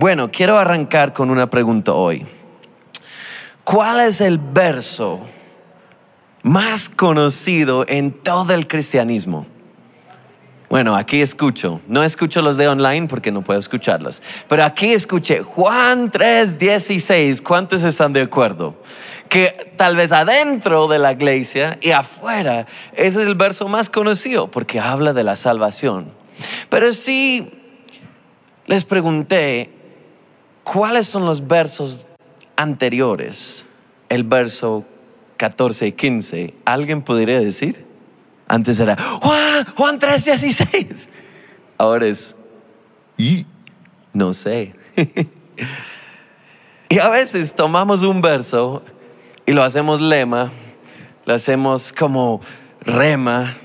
Bueno, 0.00 0.30
quiero 0.30 0.56
arrancar 0.56 1.12
con 1.12 1.28
una 1.28 1.50
pregunta 1.50 1.92
hoy. 1.92 2.24
¿Cuál 3.64 4.06
es 4.06 4.20
el 4.20 4.38
verso 4.38 5.18
más 6.44 6.88
conocido 6.88 7.84
en 7.88 8.12
todo 8.12 8.54
el 8.54 8.68
cristianismo? 8.68 9.44
Bueno, 10.70 10.94
aquí 10.94 11.20
escucho. 11.20 11.80
No 11.88 12.04
escucho 12.04 12.42
los 12.42 12.56
de 12.56 12.68
online 12.68 13.08
porque 13.08 13.32
no 13.32 13.42
puedo 13.42 13.58
escucharlos. 13.58 14.22
Pero 14.48 14.62
aquí 14.62 14.92
escuché 14.92 15.42
Juan 15.42 16.12
3:16. 16.12 17.42
¿Cuántos 17.42 17.82
están 17.82 18.12
de 18.12 18.20
acuerdo? 18.20 18.80
Que 19.28 19.72
tal 19.76 19.96
vez 19.96 20.12
adentro 20.12 20.86
de 20.86 21.00
la 21.00 21.10
iglesia 21.10 21.76
y 21.80 21.90
afuera, 21.90 22.68
ese 22.92 23.22
es 23.22 23.26
el 23.26 23.34
verso 23.34 23.66
más 23.66 23.88
conocido 23.88 24.48
porque 24.48 24.78
habla 24.78 25.12
de 25.12 25.24
la 25.24 25.34
salvación. 25.34 26.12
Pero 26.68 26.92
sí 26.92 27.50
les 28.66 28.84
pregunté, 28.84 29.72
¿cuáles 30.72 31.06
son 31.06 31.24
los 31.24 31.46
versos 31.46 32.06
anteriores? 32.56 33.68
El 34.08 34.24
verso 34.24 34.84
14 35.36 35.88
y 35.88 35.92
15. 35.92 36.54
¿Alguien 36.64 37.02
podría 37.02 37.40
decir? 37.40 37.86
Antes 38.46 38.78
era 38.80 38.96
Juan, 38.96 39.66
Juan 39.76 39.98
3, 39.98 40.24
16. 40.24 41.08
Ahora 41.76 42.06
es, 42.06 42.34
y 43.16 43.46
no 44.12 44.32
sé. 44.32 44.74
y 46.88 46.98
a 46.98 47.08
veces 47.08 47.54
tomamos 47.54 48.02
un 48.02 48.20
verso 48.20 48.82
y 49.46 49.52
lo 49.52 49.62
hacemos 49.62 50.00
lema, 50.00 50.50
lo 51.24 51.34
hacemos 51.34 51.92
como 51.92 52.40
rema, 52.80 53.56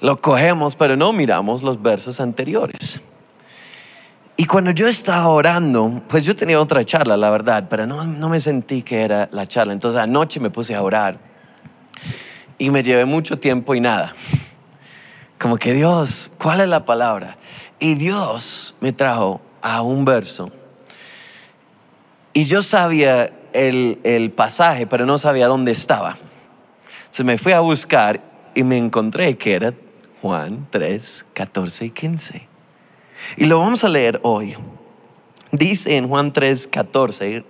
lo 0.00 0.20
cogemos, 0.20 0.74
pero 0.74 0.96
no 0.96 1.12
miramos 1.12 1.62
los 1.62 1.80
versos 1.80 2.20
anteriores. 2.20 3.02
Y 4.36 4.46
cuando 4.46 4.70
yo 4.70 4.88
estaba 4.88 5.28
orando, 5.28 6.02
pues 6.08 6.24
yo 6.24 6.34
tenía 6.34 6.60
otra 6.60 6.84
charla, 6.84 7.16
la 7.16 7.30
verdad, 7.30 7.66
pero 7.68 7.86
no, 7.86 8.04
no 8.04 8.28
me 8.28 8.40
sentí 8.40 8.82
que 8.82 9.02
era 9.02 9.28
la 9.30 9.46
charla. 9.46 9.72
Entonces 9.72 10.00
anoche 10.00 10.40
me 10.40 10.50
puse 10.50 10.74
a 10.74 10.82
orar 10.82 11.18
y 12.58 12.70
me 12.70 12.82
llevé 12.82 13.04
mucho 13.04 13.38
tiempo 13.38 13.74
y 13.74 13.80
nada. 13.80 14.14
Como 15.38 15.56
que 15.56 15.74
Dios, 15.74 16.30
¿cuál 16.38 16.60
es 16.60 16.68
la 16.68 16.84
palabra? 16.84 17.36
Y 17.78 17.94
Dios 17.96 18.74
me 18.80 18.92
trajo 18.92 19.40
a 19.60 19.82
un 19.82 20.04
verso. 20.04 20.50
Y 22.32 22.46
yo 22.46 22.62
sabía 22.62 23.30
el, 23.52 23.98
el 24.02 24.30
pasaje, 24.30 24.86
pero 24.86 25.04
no 25.04 25.18
sabía 25.18 25.46
dónde 25.46 25.72
estaba. 25.72 26.16
Entonces 27.02 27.26
me 27.26 27.36
fui 27.36 27.52
a 27.52 27.60
buscar 27.60 28.20
y 28.54 28.62
me 28.62 28.78
encontré 28.78 29.36
que 29.36 29.54
era 29.54 29.74
Juan 30.22 30.66
3, 30.70 31.26
14 31.34 31.84
y 31.86 31.90
15. 31.90 32.51
Y 33.36 33.46
lo 33.46 33.58
vamos 33.58 33.84
a 33.84 33.88
leer 33.88 34.20
hoy. 34.22 34.56
Dice 35.50 35.96
en 35.96 36.08
Juan 36.08 36.32
3, 36.32 36.66
14, 36.66 37.44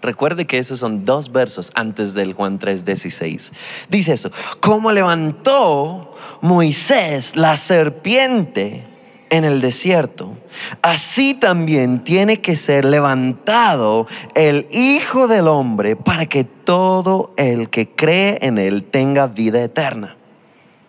recuerde 0.00 0.46
que 0.46 0.58
esos 0.58 0.78
son 0.78 1.04
dos 1.04 1.32
versos 1.32 1.70
antes 1.74 2.14
del 2.14 2.34
Juan 2.34 2.58
3, 2.58 2.84
16. 2.84 3.52
Dice 3.88 4.12
eso, 4.12 4.30
como 4.60 4.92
levantó 4.92 6.14
Moisés 6.40 7.36
la 7.36 7.56
serpiente 7.56 8.84
en 9.30 9.44
el 9.44 9.60
desierto, 9.60 10.36
así 10.80 11.34
también 11.34 12.04
tiene 12.04 12.40
que 12.40 12.56
ser 12.56 12.84
levantado 12.84 14.06
el 14.34 14.68
Hijo 14.70 15.28
del 15.28 15.48
Hombre 15.48 15.96
para 15.96 16.26
que 16.26 16.44
todo 16.44 17.32
el 17.36 17.68
que 17.68 17.88
cree 17.88 18.38
en 18.42 18.58
él 18.58 18.84
tenga 18.84 19.26
vida 19.26 19.62
eterna. 19.62 20.16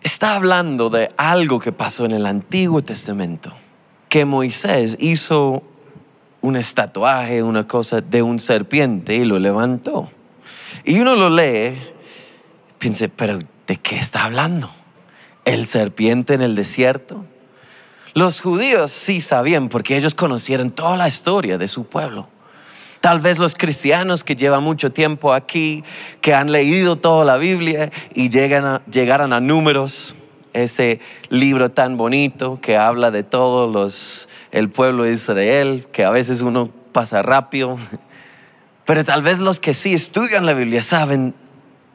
Está 0.02 0.36
hablando 0.36 0.88
de 0.88 1.10
algo 1.16 1.60
que 1.60 1.72
pasó 1.72 2.06
en 2.06 2.12
el 2.12 2.24
Antiguo 2.24 2.82
Testamento, 2.82 3.52
que 4.10 4.26
Moisés 4.26 4.98
hizo 5.00 5.62
un 6.42 6.56
estatuaje, 6.56 7.42
una 7.42 7.66
cosa 7.66 8.00
de 8.00 8.22
un 8.22 8.40
serpiente 8.40 9.14
y 9.14 9.24
lo 9.24 9.38
levantó. 9.38 10.10
Y 10.84 10.98
uno 10.98 11.14
lo 11.14 11.30
lee, 11.30 11.78
piensa, 12.78 13.06
pero 13.14 13.38
¿de 13.66 13.76
qué 13.76 13.96
está 13.96 14.24
hablando? 14.24 14.68
¿El 15.44 15.64
serpiente 15.64 16.34
en 16.34 16.42
el 16.42 16.56
desierto? 16.56 17.24
Los 18.12 18.40
judíos 18.40 18.90
sí 18.90 19.20
sabían 19.20 19.68
porque 19.68 19.96
ellos 19.96 20.14
conocieron 20.14 20.70
toda 20.70 20.96
la 20.96 21.06
historia 21.06 21.56
de 21.56 21.68
su 21.68 21.86
pueblo. 21.86 22.28
Tal 23.00 23.20
vez 23.20 23.38
los 23.38 23.54
cristianos 23.54 24.24
que 24.24 24.34
llevan 24.34 24.64
mucho 24.64 24.90
tiempo 24.92 25.32
aquí, 25.32 25.84
que 26.20 26.34
han 26.34 26.50
leído 26.50 26.96
toda 26.96 27.24
la 27.24 27.36
Biblia 27.36 27.92
y 28.12 28.28
llegan 28.28 28.64
a, 28.64 28.82
llegaron 28.90 29.32
a 29.32 29.40
números, 29.40 30.16
ese 30.52 31.00
libro 31.28 31.70
tan 31.70 31.96
bonito 31.96 32.58
que 32.60 32.76
habla 32.76 33.10
de 33.10 33.22
todos 33.22 33.70
los, 33.72 34.28
el 34.50 34.68
pueblo 34.70 35.04
de 35.04 35.12
Israel, 35.12 35.86
que 35.92 36.04
a 36.04 36.10
veces 36.10 36.40
uno 36.40 36.70
pasa 36.92 37.22
rápido, 37.22 37.78
pero 38.84 39.04
tal 39.04 39.22
vez 39.22 39.38
los 39.38 39.60
que 39.60 39.74
sí 39.74 39.94
estudian 39.94 40.46
la 40.46 40.52
Biblia 40.52 40.82
saben 40.82 41.34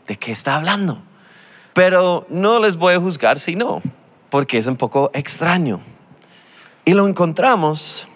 de 0.08 0.18
qué 0.18 0.32
está 0.32 0.56
hablando. 0.56 1.02
Pero 1.74 2.26
no 2.30 2.60
les 2.60 2.78
voy 2.78 2.94
a 2.94 3.00
juzgar 3.00 3.38
si 3.38 3.56
no, 3.56 3.82
porque 4.30 4.58
es 4.58 4.68
un 4.68 4.78
poco 4.78 5.12
extraño. 5.14 5.82
Y 6.86 6.94
lo 6.94 7.08
encontramos 7.08 8.08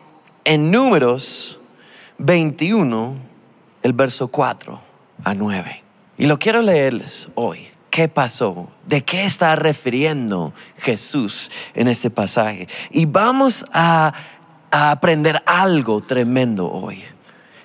en 0.46 0.72
números 0.72 1.60
21, 2.20 3.16
el 3.84 3.94
verso 3.94 4.30
4 4.30 4.80
a 5.24 5.34
9. 5.34 5.84
Y 6.18 6.26
lo 6.26 6.38
quiero 6.38 6.62
leerles 6.62 7.30
hoy. 7.36 7.68
¿Qué 8.00 8.08
pasó? 8.08 8.70
¿De 8.88 9.04
qué 9.04 9.26
está 9.26 9.58
refiriendo 9.58 10.54
Jesús 10.78 11.52
en 11.74 11.90
este 11.90 12.10
pasaje? 12.10 12.70
Y 12.92 13.06
vamos 13.06 13.66
a, 13.74 14.14
aprender 14.72 15.44
algo 15.46 16.00
tremendo 16.00 16.72
hoy. 16.72 17.04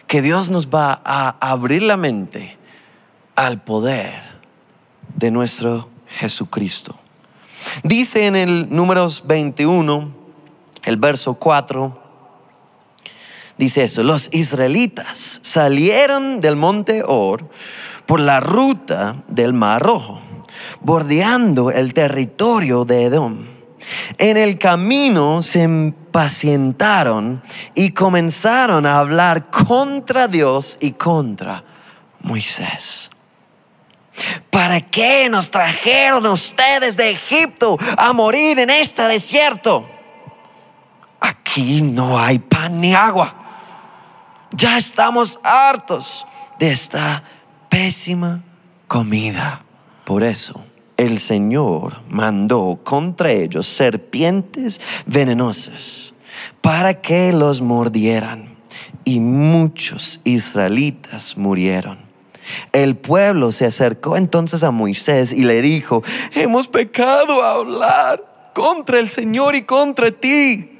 Que 0.08 0.22
Dios 0.22 0.50
nos 0.50 0.66
va 0.66 1.00
a 1.04 1.36
abrir 1.38 1.84
la 1.84 1.96
mente 1.96 2.56
al 3.36 3.62
poder 3.62 4.22
de 5.14 5.30
nuestro 5.30 5.88
Jesucristo. 6.18 6.98
Dice 7.84 8.26
en 8.26 8.34
el 8.34 8.74
números 8.74 9.22
21, 9.28 10.12
el 10.82 10.96
verso 10.96 11.34
4, 11.34 12.02
dice 13.56 13.84
eso, 13.84 14.02
los 14.02 14.34
israelitas 14.34 15.38
salieron 15.44 16.40
del 16.40 16.56
monte 16.56 17.04
Or 17.06 17.48
por 18.06 18.20
la 18.20 18.40
ruta 18.40 19.22
del 19.28 19.52
Mar 19.52 19.82
Rojo, 19.82 20.13
bordeando 20.84 21.70
el 21.70 21.92
territorio 21.94 22.84
de 22.84 23.04
Edom. 23.04 23.46
En 24.18 24.36
el 24.36 24.58
camino 24.58 25.42
se 25.42 25.62
impacientaron 25.62 27.42
y 27.74 27.90
comenzaron 27.90 28.86
a 28.86 28.98
hablar 28.98 29.50
contra 29.50 30.28
Dios 30.28 30.78
y 30.80 30.92
contra 30.92 31.64
Moisés. 32.20 33.10
¿Para 34.50 34.80
qué 34.80 35.28
nos 35.28 35.50
trajeron 35.50 36.24
ustedes 36.26 36.96
de 36.96 37.10
Egipto 37.10 37.76
a 37.98 38.12
morir 38.12 38.58
en 38.60 38.70
este 38.70 39.02
desierto? 39.02 39.88
Aquí 41.20 41.82
no 41.82 42.18
hay 42.18 42.38
pan 42.38 42.80
ni 42.80 42.94
agua. 42.94 43.34
Ya 44.52 44.78
estamos 44.78 45.40
hartos 45.42 46.24
de 46.60 46.70
esta 46.70 47.24
pésima 47.68 48.40
comida. 48.86 49.62
Por 50.04 50.22
eso 50.22 50.63
el 50.96 51.18
Señor 51.18 52.02
mandó 52.08 52.80
contra 52.82 53.30
ellos 53.30 53.66
serpientes 53.66 54.80
venenosas 55.06 56.14
para 56.60 57.00
que 57.00 57.32
los 57.32 57.60
mordieran. 57.60 58.54
Y 59.04 59.20
muchos 59.20 60.20
israelitas 60.24 61.36
murieron. 61.36 61.98
El 62.72 62.96
pueblo 62.96 63.52
se 63.52 63.66
acercó 63.66 64.16
entonces 64.16 64.62
a 64.62 64.70
Moisés 64.70 65.32
y 65.32 65.44
le 65.44 65.60
dijo, 65.62 66.02
hemos 66.32 66.68
pecado 66.68 67.42
a 67.42 67.52
hablar 67.52 68.52
contra 68.54 68.98
el 68.98 69.08
Señor 69.08 69.54
y 69.54 69.62
contra 69.62 70.10
ti. 70.10 70.78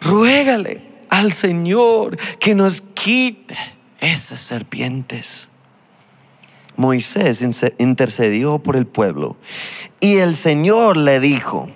Ruégale 0.00 0.82
al 1.08 1.32
Señor 1.32 2.18
que 2.38 2.54
nos 2.54 2.80
quite 2.80 3.56
esas 4.00 4.40
serpientes. 4.40 5.48
Moisés 6.76 7.44
intercedió 7.78 8.58
por 8.58 8.76
el 8.76 8.86
pueblo 8.86 9.36
y 10.00 10.16
el 10.16 10.36
Señor 10.36 10.96
le 10.96 11.20
dijo, 11.20 11.68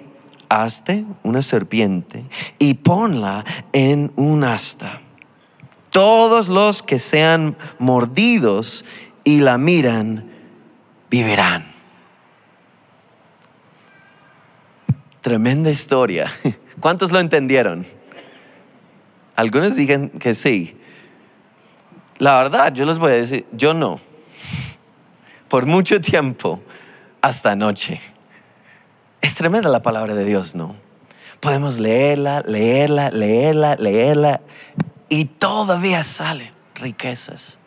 hazte 0.49 1.05
una 1.23 1.43
serpiente 1.43 2.25
y 2.59 2.75
ponla 2.75 3.45
en 3.73 4.13
un 4.17 4.45
asta. 4.45 5.01
Todos 5.91 6.49
los 6.49 6.83
que 6.83 6.99
sean 6.99 7.57
mordidos 7.79 8.85
y 9.25 9.41
la 9.41 9.59
miran, 9.59 10.31
vivirán. 11.11 11.67
Tremenda 15.23 15.71
historia. 15.71 16.31
¿Cuántos 16.81 17.11
lo 17.11 17.19
entendieron? 17.19 17.87
Algunos 19.35 19.77
digan 19.77 20.11
que 20.11 20.35
sí. 20.35 20.77
La 22.19 22.39
verdad, 22.43 22.73
yo 22.73 22.85
les 22.85 22.99
voy 22.99 23.13
a 23.13 23.17
decir, 23.17 23.47
yo 23.53 23.75
no. 23.75 24.01
Por 25.49 25.67
mucho 25.67 26.01
tiempo, 26.01 26.61
hasta 27.23 27.53
anoche. 27.53 28.01
Es 29.21 29.35
tremenda 29.35 29.69
la 29.69 29.83
palabra 29.83 30.15
de 30.15 30.25
Dios, 30.25 30.55
¿no? 30.55 30.77
Podemos 31.41 31.79
leerla, 31.79 32.43
leerla, 32.47 33.11
leerla, 33.11 33.77
leerla 33.77 34.41
y 35.09 35.25
todavía 35.27 36.03
salen 36.05 36.51
riquezas, 36.75 37.59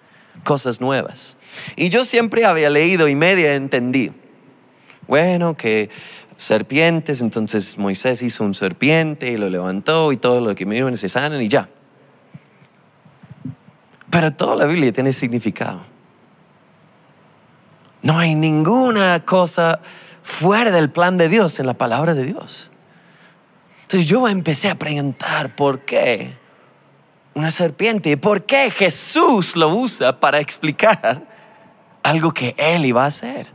cosas 0.44 0.80
nuevas. 0.82 1.38
Y 1.76 1.90
yo 1.90 2.04
siempre 2.04 2.46
había 2.46 2.70
leído 2.70 3.08
y 3.08 3.16
media 3.16 3.56
entendí. 3.56 4.12
Bueno, 5.08 5.56
que 5.56 5.90
serpientes, 6.38 7.22
entonces 7.22 7.78
Moisés 7.78 8.22
hizo 8.22 8.44
un 8.44 8.54
serpiente 8.54 9.32
y 9.32 9.38
lo 9.38 9.50
levantó 9.50 10.12
y 10.12 10.18
todo 10.18 10.42
lo 10.42 10.56
que 10.56 10.66
miren 10.66 10.96
se 10.96 11.10
sanan 11.10 11.42
y 11.42 11.48
ya. 11.48 11.70
Pero 14.10 14.34
toda 14.34 14.56
la 14.56 14.66
Biblia 14.66 14.92
tiene 14.92 15.14
significado. 15.14 15.91
No 18.02 18.18
hay 18.18 18.36
ninguna 18.36 19.24
cosa 19.26 19.80
fuera 20.24 20.72
del 20.72 20.90
plan 20.90 21.18
de 21.18 21.30
Dios 21.30 21.60
en 21.60 21.68
la 21.68 21.74
palabra 21.74 22.14
de 22.14 22.26
Dios. 22.26 22.72
Entonces 23.84 24.08
yo 24.08 24.28
empecé 24.28 24.70
a 24.70 24.76
preguntar 24.76 25.56
por 25.56 25.82
qué 25.82 26.38
una 27.34 27.52
serpiente 27.52 28.12
y 28.12 28.16
por 28.16 28.46
qué 28.46 28.72
Jesús 28.72 29.56
lo 29.56 29.70
usa 29.70 30.20
para 30.20 30.40
explicar 30.40 31.24
algo 32.04 32.34
que 32.34 32.56
él 32.58 32.86
iba 32.86 33.04
a 33.04 33.08
hacer. 33.08 33.50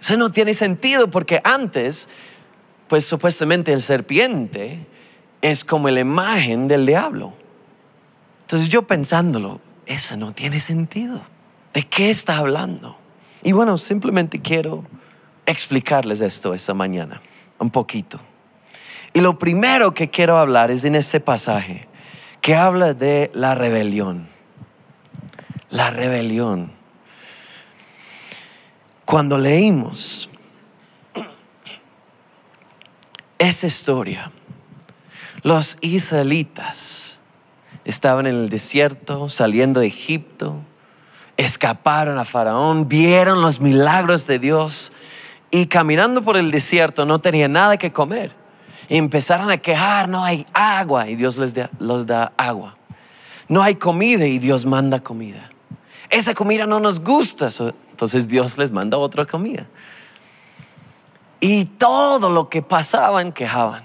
Eso 0.00 0.16
no 0.16 0.32
tiene 0.32 0.54
sentido 0.54 1.10
porque 1.10 1.40
antes, 1.44 2.08
pues 2.88 3.04
supuestamente 3.04 3.72
el 3.72 3.82
serpiente 3.82 4.86
es 5.42 5.64
como 5.64 5.88
la 5.90 6.00
imagen 6.00 6.68
del 6.68 6.86
diablo. 6.86 7.34
Entonces 8.42 8.68
yo 8.68 8.82
pensándolo, 8.82 9.60
eso 9.86 10.16
no 10.16 10.32
tiene 10.32 10.60
sentido. 10.60 11.20
¿De 11.74 11.86
qué 11.86 12.10
está 12.10 12.38
hablando? 12.38 12.99
Y 13.42 13.52
bueno, 13.52 13.78
simplemente 13.78 14.40
quiero 14.40 14.84
explicarles 15.46 16.20
esto 16.20 16.54
esta 16.54 16.74
mañana, 16.74 17.20
un 17.58 17.70
poquito. 17.70 18.20
Y 19.12 19.20
lo 19.20 19.38
primero 19.38 19.94
que 19.94 20.10
quiero 20.10 20.36
hablar 20.38 20.70
es 20.70 20.84
en 20.84 20.94
este 20.94 21.20
pasaje, 21.20 21.88
que 22.40 22.54
habla 22.54 22.94
de 22.94 23.30
la 23.34 23.54
rebelión. 23.54 24.28
La 25.70 25.90
rebelión. 25.90 26.72
Cuando 29.04 29.38
leímos 29.38 30.28
esa 33.38 33.66
historia, 33.66 34.30
los 35.42 35.78
israelitas 35.80 37.18
estaban 37.84 38.26
en 38.26 38.36
el 38.36 38.50
desierto, 38.50 39.28
saliendo 39.28 39.80
de 39.80 39.86
Egipto, 39.86 40.60
escaparon 41.40 42.18
a 42.18 42.24
Faraón, 42.26 42.86
vieron 42.86 43.40
los 43.40 43.60
milagros 43.60 44.26
de 44.26 44.38
Dios 44.38 44.92
y 45.50 45.66
caminando 45.66 46.22
por 46.22 46.36
el 46.36 46.50
desierto 46.50 47.06
no 47.06 47.18
tenían 47.18 47.52
nada 47.52 47.78
que 47.78 47.92
comer. 47.92 48.32
Empezaron 48.90 49.50
a 49.50 49.56
quejar, 49.56 50.08
no 50.08 50.22
hay 50.22 50.46
agua 50.52 51.08
y 51.08 51.16
Dios 51.16 51.38
les 51.38 51.54
da, 51.54 51.70
da 52.06 52.32
agua. 52.36 52.76
No 53.48 53.62
hay 53.62 53.76
comida 53.76 54.26
y 54.26 54.38
Dios 54.38 54.66
manda 54.66 55.00
comida. 55.00 55.50
Esa 56.10 56.34
comida 56.34 56.66
no 56.66 56.78
nos 56.78 57.00
gusta, 57.00 57.48
entonces 57.90 58.28
Dios 58.28 58.58
les 58.58 58.70
manda 58.70 58.98
otra 58.98 59.24
comida. 59.24 59.66
Y 61.40 61.64
todo 61.64 62.28
lo 62.28 62.50
que 62.50 62.60
pasaban 62.60 63.32
quejaban 63.32 63.84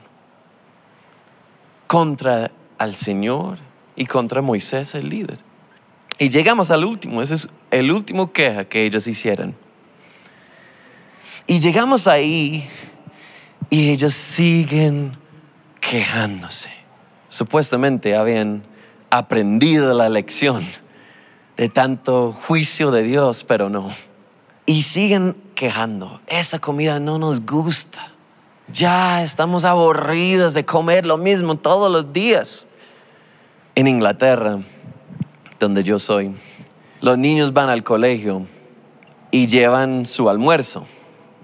contra 1.88 2.52
al 2.78 2.96
Señor 2.96 3.60
y 3.96 4.06
contra 4.08 4.42
Moisés, 4.42 4.94
el 4.96 5.08
líder. 5.08 5.40
Y 6.18 6.30
llegamos 6.30 6.72
al 6.72 6.86
último, 6.86 7.22
ese 7.22 7.36
es 7.36 7.50
el 7.72 7.92
último 7.92 8.32
queja 8.32 8.66
que 8.66 8.86
ellos 8.86 9.06
hicieron. 9.08 9.56
Y 11.48 11.60
llegamos 11.60 12.08
ahí 12.08 12.68
y 13.70 13.90
ellos 13.92 14.14
siguen 14.14 15.18
quejándose. 15.80 16.70
Supuestamente 17.30 18.16
habían 18.16 18.64
aprendido 19.10 19.94
la 19.94 20.10
lección 20.10 20.66
de 21.58 21.70
tanto 21.70 22.34
juicio 22.48 22.92
de 22.92 23.04
Dios, 23.04 23.44
pero 23.44 23.70
no. 23.70 23.92
Y 24.66 24.84
siguen 24.84 25.36
quejando. 25.54 26.22
Esa 26.28 26.60
comida 26.60 27.00
no 27.00 27.18
nos 27.18 27.46
gusta. 27.46 28.12
Ya 28.72 29.24
estamos 29.24 29.64
aburridos 29.64 30.54
de 30.54 30.66
comer 30.66 31.06
lo 31.06 31.18
mismo 31.18 31.58
todos 31.58 31.92
los 31.92 32.12
días. 32.14 32.68
En 33.76 33.88
Inglaterra, 33.88 34.60
donde 35.60 35.84
yo 35.84 36.00
soy, 36.00 36.32
los 37.02 37.18
niños 37.18 37.54
van 37.54 37.70
al 37.70 37.84
colegio 37.84 38.46
y 39.32 39.48
llevan 39.48 40.06
su 40.06 40.30
almuerzo. 40.30 40.86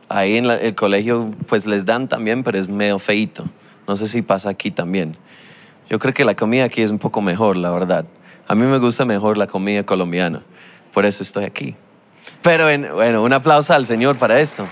Ahí 0.10 0.38
en 0.38 0.46
el 0.46 0.76
colegio 0.76 1.32
pues 1.48 1.66
les 1.66 1.86
dan 1.86 2.08
también, 2.08 2.44
pero 2.44 2.58
es 2.58 2.68
medio 2.68 3.00
feito. 3.00 3.46
No 3.88 3.96
sé 3.96 4.08
si 4.08 4.22
pasa 4.22 4.50
aquí 4.50 4.72
también. 4.72 5.18
Yo 5.90 6.00
creo 6.00 6.14
que 6.14 6.24
la 6.24 6.36
comida 6.36 6.66
aquí 6.66 6.82
es 6.82 6.92
un 6.92 7.00
poco 7.00 7.22
mejor, 7.22 7.58
la 7.58 7.70
verdad. 7.70 8.06
A 8.48 8.56
mí 8.56 8.66
me 8.66 8.78
gusta 8.80 9.06
mejor 9.06 9.38
la 9.38 9.48
comida 9.48 9.84
colombiana, 9.84 10.42
por 10.94 11.06
eso 11.06 11.24
estoy 11.24 11.46
aquí. 11.46 11.76
Pero 12.42 12.66
bueno, 12.94 13.24
un 13.24 13.34
aplauso 13.34 13.74
al 13.74 13.86
Señor 13.86 14.18
para 14.18 14.40
esto. 14.40 14.68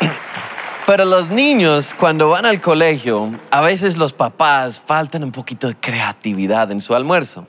Pero 0.86 1.04
los 1.04 1.30
niños 1.30 1.94
cuando 1.94 2.30
van 2.30 2.44
al 2.44 2.60
colegio, 2.60 3.30
a 3.50 3.60
veces 3.60 3.96
los 3.96 4.12
papás 4.12 4.80
faltan 4.80 5.22
un 5.22 5.32
poquito 5.32 5.68
de 5.68 5.76
creatividad 5.76 6.72
en 6.72 6.80
su 6.80 6.94
almuerzo. 6.94 7.46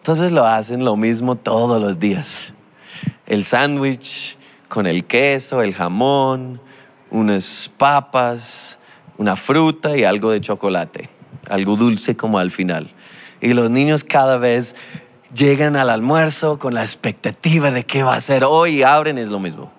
Entonces 0.00 0.32
lo 0.32 0.46
hacen 0.46 0.82
lo 0.82 0.96
mismo 0.96 1.36
todos 1.36 1.80
los 1.80 2.00
días. 2.00 2.54
El 3.26 3.44
sándwich 3.44 4.38
con 4.66 4.86
el 4.86 5.04
queso, 5.04 5.60
el 5.60 5.74
jamón, 5.74 6.58
unas 7.10 7.70
papas, 7.76 8.78
una 9.18 9.36
fruta 9.36 9.94
y 9.98 10.04
algo 10.04 10.30
de 10.30 10.40
chocolate. 10.40 11.10
Algo 11.50 11.76
dulce 11.76 12.16
como 12.16 12.38
al 12.38 12.50
final. 12.50 12.90
Y 13.42 13.52
los 13.52 13.70
niños 13.70 14.02
cada 14.02 14.38
vez 14.38 14.74
llegan 15.34 15.76
al 15.76 15.90
almuerzo 15.90 16.58
con 16.58 16.72
la 16.72 16.80
expectativa 16.80 17.70
de 17.70 17.84
qué 17.84 18.02
va 18.02 18.14
a 18.14 18.20
ser 18.20 18.44
hoy 18.44 18.78
y 18.78 18.82
abren 18.82 19.18
es 19.18 19.28
lo 19.28 19.38
mismo. 19.38 19.70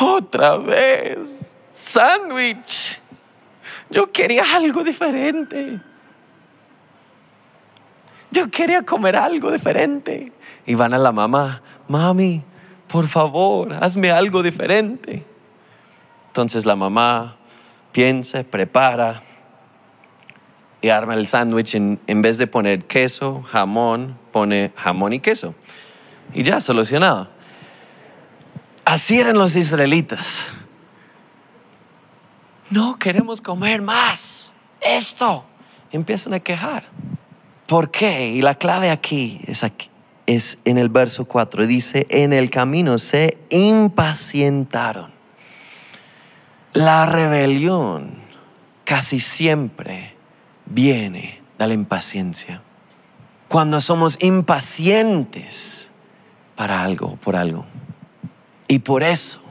Otra 0.00 0.56
vez, 0.56 1.56
sándwich. 1.70 3.00
Yo 3.90 4.10
quería 4.10 4.42
algo 4.56 4.82
diferente. 4.82 5.80
Yo 8.30 8.50
quería 8.50 8.82
comer 8.82 9.16
algo 9.16 9.50
diferente. 9.50 10.32
Y 10.66 10.74
van 10.74 10.94
a 10.94 10.98
la 10.98 11.12
mamá, 11.12 11.62
mami, 11.88 12.42
por 12.86 13.08
favor, 13.08 13.72
hazme 13.72 14.10
algo 14.10 14.42
diferente. 14.42 15.24
Entonces 16.28 16.66
la 16.66 16.76
mamá 16.76 17.36
piensa, 17.92 18.44
prepara, 18.44 19.22
y 20.80 20.90
arma 20.90 21.14
el 21.14 21.26
sándwich 21.26 21.74
en, 21.74 22.22
vez 22.22 22.38
de 22.38 22.46
poner 22.46 22.84
queso, 22.84 23.42
jamón, 23.42 24.16
pone 24.30 24.72
jamón 24.76 25.12
y 25.12 25.20
queso. 25.20 25.54
Y 26.34 26.42
ya, 26.42 26.60
solucionado. 26.60 27.28
Así 28.84 29.18
eran 29.18 29.36
los 29.36 29.56
israelitas. 29.56 30.46
No 32.70 32.98
queremos 32.98 33.40
comer 33.40 33.82
más. 33.82 34.52
Esto. 34.80 35.44
Empiezan 35.90 36.34
a 36.34 36.40
quejar. 36.40 36.84
¿Por 37.68 37.90
qué? 37.90 38.30
Y 38.30 38.40
la 38.40 38.54
clave 38.54 38.90
aquí 38.90 39.42
es, 39.46 39.62
aquí, 39.62 39.90
es 40.24 40.58
en 40.64 40.78
el 40.78 40.88
verso 40.88 41.26
4. 41.26 41.66
Dice, 41.66 42.06
en 42.08 42.32
el 42.32 42.48
camino 42.48 42.98
se 42.98 43.36
impacientaron. 43.50 45.10
La 46.72 47.04
rebelión 47.04 48.14
casi 48.84 49.20
siempre 49.20 50.14
viene 50.64 51.42
de 51.58 51.66
la 51.66 51.74
impaciencia. 51.74 52.62
Cuando 53.48 53.82
somos 53.82 54.16
impacientes 54.22 55.90
para 56.56 56.82
algo, 56.82 57.16
por 57.16 57.36
algo. 57.36 57.66
Y 58.66 58.78
por 58.78 59.02
eso 59.02 59.42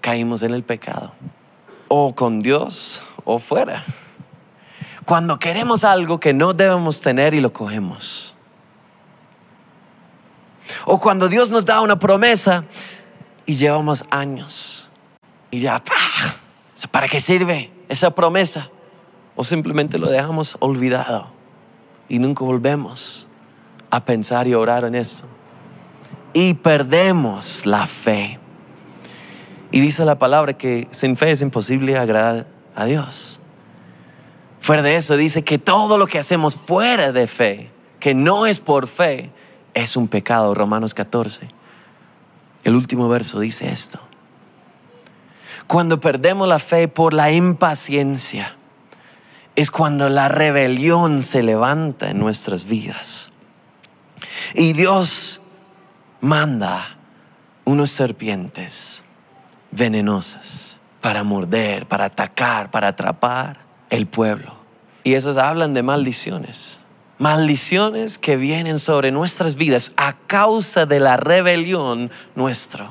caímos 0.00 0.42
en 0.42 0.54
el 0.54 0.62
pecado. 0.62 1.14
O 1.88 2.14
con 2.14 2.38
Dios 2.38 3.02
o 3.24 3.40
fuera. 3.40 3.84
Cuando 5.06 5.38
queremos 5.38 5.84
algo 5.84 6.20
que 6.20 6.34
no 6.34 6.52
debemos 6.52 7.00
tener 7.00 7.32
y 7.32 7.40
lo 7.40 7.52
cogemos. 7.52 8.34
O 10.84 11.00
cuando 11.00 11.28
Dios 11.28 11.50
nos 11.50 11.64
da 11.64 11.80
una 11.80 11.98
promesa 11.98 12.64
y 13.46 13.54
llevamos 13.54 14.04
años. 14.10 14.90
Y 15.50 15.60
ya, 15.60 15.82
¿para 16.90 17.08
qué 17.08 17.20
sirve 17.20 17.70
esa 17.88 18.10
promesa? 18.10 18.68
o 19.36 19.44
simplemente 19.44 19.98
lo 19.98 20.10
dejamos 20.10 20.56
olvidado 20.60 21.28
y 22.08 22.18
nunca 22.18 22.44
volvemos 22.44 23.28
a 23.90 24.04
pensar 24.04 24.48
y 24.48 24.54
orar 24.54 24.84
en 24.84 24.94
eso. 24.94 25.24
Y 26.32 26.54
perdemos 26.54 27.64
la 27.66 27.86
fe. 27.86 28.38
Y 29.70 29.80
dice 29.80 30.04
la 30.04 30.18
palabra 30.18 30.54
que 30.54 30.88
sin 30.90 31.16
fe 31.16 31.30
es 31.30 31.42
imposible 31.42 31.96
agradar 31.96 32.46
a 32.74 32.84
Dios. 32.86 33.40
Fuera 34.66 34.82
de 34.82 34.96
eso 34.96 35.16
dice 35.16 35.44
que 35.44 35.60
todo 35.60 35.96
lo 35.96 36.08
que 36.08 36.18
hacemos 36.18 36.56
fuera 36.56 37.12
de 37.12 37.28
fe, 37.28 37.70
que 38.00 38.16
no 38.16 38.46
es 38.46 38.58
por 38.58 38.88
fe, 38.88 39.30
es 39.74 39.96
un 39.96 40.08
pecado. 40.08 40.56
Romanos 40.56 40.92
14. 40.92 41.48
El 42.64 42.74
último 42.74 43.08
verso 43.08 43.38
dice 43.38 43.70
esto. 43.70 44.00
Cuando 45.68 46.00
perdemos 46.00 46.48
la 46.48 46.58
fe 46.58 46.88
por 46.88 47.14
la 47.14 47.30
impaciencia, 47.30 48.56
es 49.54 49.70
cuando 49.70 50.08
la 50.08 50.26
rebelión 50.26 51.22
se 51.22 51.44
levanta 51.44 52.10
en 52.10 52.18
nuestras 52.18 52.64
vidas. 52.64 53.30
Y 54.52 54.72
Dios 54.72 55.40
manda 56.20 56.96
unos 57.64 57.92
serpientes 57.92 59.04
venenosas 59.70 60.80
para 61.00 61.22
morder, 61.22 61.86
para 61.86 62.06
atacar, 62.06 62.72
para 62.72 62.88
atrapar 62.88 63.65
el 63.90 64.06
pueblo. 64.06 64.54
Y 65.04 65.14
esos 65.14 65.36
hablan 65.36 65.74
de 65.74 65.82
maldiciones. 65.82 66.80
Maldiciones 67.18 68.18
que 68.18 68.36
vienen 68.36 68.78
sobre 68.78 69.10
nuestras 69.10 69.56
vidas 69.56 69.92
a 69.96 70.14
causa 70.26 70.84
de 70.84 71.00
la 71.00 71.16
rebelión 71.16 72.10
nuestra 72.34 72.90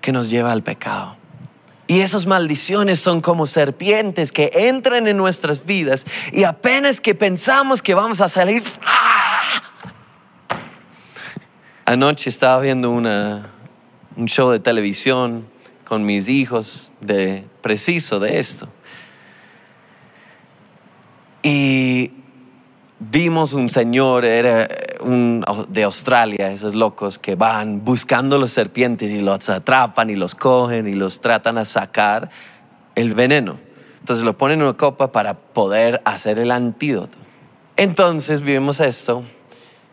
que 0.00 0.12
nos 0.12 0.28
lleva 0.28 0.52
al 0.52 0.62
pecado. 0.62 1.16
Y 1.86 2.00
esas 2.00 2.26
maldiciones 2.26 3.00
son 3.00 3.20
como 3.20 3.46
serpientes 3.46 4.32
que 4.32 4.50
entran 4.54 5.06
en 5.06 5.16
nuestras 5.16 5.64
vidas 5.64 6.06
y 6.32 6.44
apenas 6.44 7.00
que 7.00 7.14
pensamos 7.14 7.82
que 7.82 7.94
vamos 7.94 8.20
a 8.20 8.28
salir... 8.28 8.62
¡ah! 8.86 9.62
Anoche 11.84 12.30
estaba 12.30 12.60
viendo 12.60 12.90
una, 12.90 13.50
un 14.16 14.26
show 14.26 14.50
de 14.50 14.60
televisión 14.60 15.46
con 15.84 16.04
mis 16.04 16.28
hijos 16.28 16.92
de 17.00 17.44
preciso 17.60 18.18
de 18.20 18.38
esto. 18.38 18.68
Y 21.42 22.12
vimos 22.98 23.52
un 23.52 23.68
señor, 23.68 24.24
era 24.24 24.68
un, 25.00 25.44
de 25.68 25.82
Australia, 25.82 26.52
esos 26.52 26.74
locos 26.74 27.18
que 27.18 27.34
van 27.34 27.84
buscando 27.84 28.38
los 28.38 28.52
serpientes 28.52 29.10
y 29.10 29.20
los 29.20 29.48
atrapan 29.48 30.10
y 30.10 30.16
los 30.16 30.34
cogen 30.34 30.86
y 30.86 30.94
los 30.94 31.20
tratan 31.20 31.58
a 31.58 31.64
sacar 31.64 32.30
el 32.94 33.14
veneno. 33.14 33.58
Entonces 34.00 34.24
lo 34.24 34.36
ponen 34.38 34.60
en 34.60 34.66
una 34.66 34.76
copa 34.76 35.12
para 35.12 35.34
poder 35.34 36.00
hacer 36.04 36.38
el 36.38 36.50
antídoto. 36.50 37.18
Entonces 37.76 38.40
vimos 38.40 38.80
esto 38.80 39.24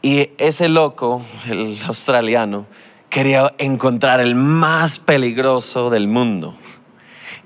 y 0.01 0.31
ese 0.37 0.69
loco, 0.69 1.23
el 1.47 1.77
australiano, 1.87 2.65
quería 3.09 3.53
encontrar 3.57 4.19
el 4.19 4.35
más 4.35 4.99
peligroso 4.99 5.89
del 5.89 6.07
mundo 6.07 6.55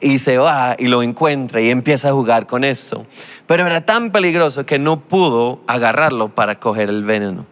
y 0.03 0.19
se 0.19 0.37
va 0.37 0.75
y 0.77 0.87
lo 0.87 1.01
encuentra 1.01 1.61
y 1.61 1.69
empieza 1.69 2.09
a 2.09 2.11
jugar 2.13 2.45
con 2.45 2.63
eso. 2.63 3.05
Pero 3.47 3.65
era 3.65 3.85
tan 3.85 4.11
peligroso 4.11 4.65
que 4.65 4.79
no 4.79 5.01
pudo 5.01 5.61
agarrarlo 5.67 6.29
para 6.29 6.59
coger 6.59 6.89
el 6.89 7.03
veneno. 7.03 7.45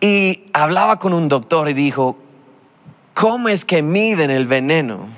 Y 0.00 0.44
hablaba 0.52 0.98
con 0.98 1.12
un 1.12 1.28
doctor 1.28 1.68
y 1.68 1.74
dijo, 1.74 2.16
¿cómo 3.14 3.48
es 3.48 3.64
que 3.64 3.82
miden 3.82 4.30
el 4.30 4.46
veneno 4.46 5.08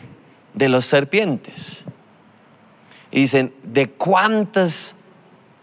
de 0.54 0.68
los 0.68 0.86
serpientes? 0.86 1.84
Y 3.10 3.20
dicen, 3.20 3.52
¿de 3.62 3.90
cuántas 3.90 4.96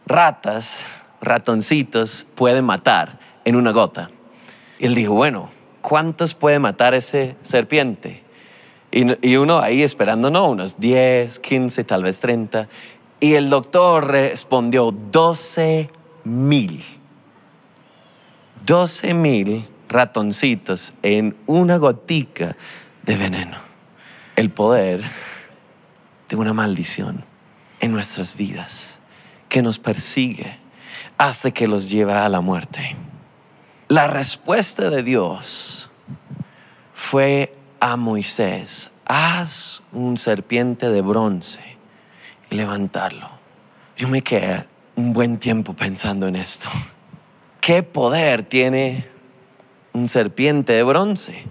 ratas, 0.05 0.85
ratoncitos 1.21 2.27
pueden 2.35 2.65
matar 2.65 3.19
en 3.43 3.55
una 3.55 3.71
gota? 3.71 4.11
Y 4.79 4.85
él 4.85 4.95
dijo, 4.95 5.13
bueno, 5.13 5.49
¿cuántos 5.81 6.33
puede 6.33 6.59
matar 6.59 6.93
ese 6.93 7.35
serpiente? 7.41 8.23
Y, 8.91 9.35
uno 9.35 9.59
ahí 9.59 9.83
esperando, 9.83 10.29
no, 10.29 10.49
unos 10.49 10.79
10, 10.79 11.39
15, 11.39 11.83
tal 11.83 12.03
vez 12.03 12.19
30. 12.19 12.67
Y 13.19 13.33
el 13.33 13.49
doctor 13.49 14.07
respondió, 14.07 14.91
12 14.91 15.89
mil. 16.23 16.83
12 18.65 19.13
mil 19.13 19.67
ratoncitos 19.89 20.93
en 21.01 21.35
una 21.47 21.77
gotica 21.77 22.55
de 23.03 23.15
veneno. 23.15 23.57
El 24.35 24.51
poder 24.51 25.01
de 26.29 26.35
una 26.35 26.53
maldición 26.53 27.23
en 27.79 27.91
nuestras 27.91 28.35
vidas 28.35 28.99
que 29.49 29.61
nos 29.61 29.79
persigue 29.79 30.57
hasta 31.17 31.51
que 31.51 31.67
los 31.67 31.89
lleva 31.89 32.25
a 32.25 32.29
la 32.29 32.41
muerte. 32.41 32.95
La 33.87 34.07
respuesta 34.07 34.89
de 34.89 35.01
Dios 35.01 35.89
fue 36.93 37.55
a 37.79 37.95
Moisés, 37.95 38.91
haz 39.05 39.81
un 39.91 40.17
serpiente 40.17 40.89
de 40.89 41.01
bronce 41.01 41.76
levantarlo. 42.49 43.29
Yo 43.95 44.07
me 44.07 44.21
quedé 44.21 44.65
un 44.95 45.13
buen 45.13 45.37
tiempo 45.37 45.73
pensando 45.73 46.27
en 46.27 46.35
esto. 46.35 46.69
¿Qué 47.61 47.83
poder 47.83 48.43
tiene 48.43 49.07
un 49.93 50.07
serpiente 50.07 50.73
de 50.73 50.83
bronce? 50.83 51.43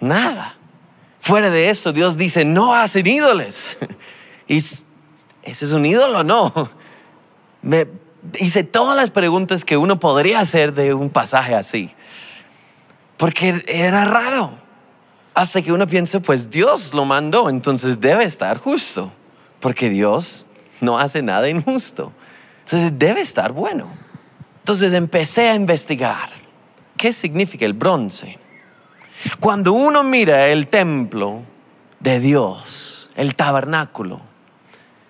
Nada. 0.00 0.56
Fuera 1.20 1.50
de 1.50 1.70
eso, 1.70 1.92
Dios 1.92 2.16
dice, 2.16 2.44
no 2.44 2.74
hacen 2.74 3.06
ídoles. 3.06 3.76
¿Y 4.48 4.56
ese 4.56 4.84
es 5.42 5.72
un 5.72 5.84
ídolo? 5.84 6.24
No. 6.24 6.70
Me 7.60 7.86
hice 8.38 8.64
todas 8.64 8.96
las 8.96 9.10
preguntas 9.10 9.64
que 9.64 9.76
uno 9.76 10.00
podría 10.00 10.40
hacer 10.40 10.72
de 10.74 10.94
un 10.94 11.10
pasaje 11.10 11.54
así. 11.54 11.92
Porque 13.16 13.64
era 13.66 14.04
raro 14.04 14.52
hasta 15.38 15.62
que 15.62 15.72
uno 15.72 15.86
piensa, 15.86 16.18
pues 16.18 16.50
Dios 16.50 16.92
lo 16.94 17.04
mandó, 17.04 17.48
entonces 17.48 18.00
debe 18.00 18.24
estar 18.24 18.58
justo, 18.58 19.12
porque 19.60 19.88
Dios 19.88 20.46
no 20.80 20.98
hace 20.98 21.22
nada 21.22 21.48
injusto. 21.48 22.12
Entonces 22.64 22.98
debe 22.98 23.20
estar 23.20 23.52
bueno. 23.52 23.88
Entonces 24.60 24.92
empecé 24.92 25.48
a 25.48 25.54
investigar 25.54 26.28
qué 26.96 27.12
significa 27.12 27.64
el 27.64 27.72
bronce. 27.72 28.38
Cuando 29.40 29.72
uno 29.72 30.04
mira 30.04 30.48
el 30.48 30.68
templo 30.68 31.42
de 32.00 32.20
Dios, 32.20 33.08
el 33.16 33.34
tabernáculo, 33.34 34.20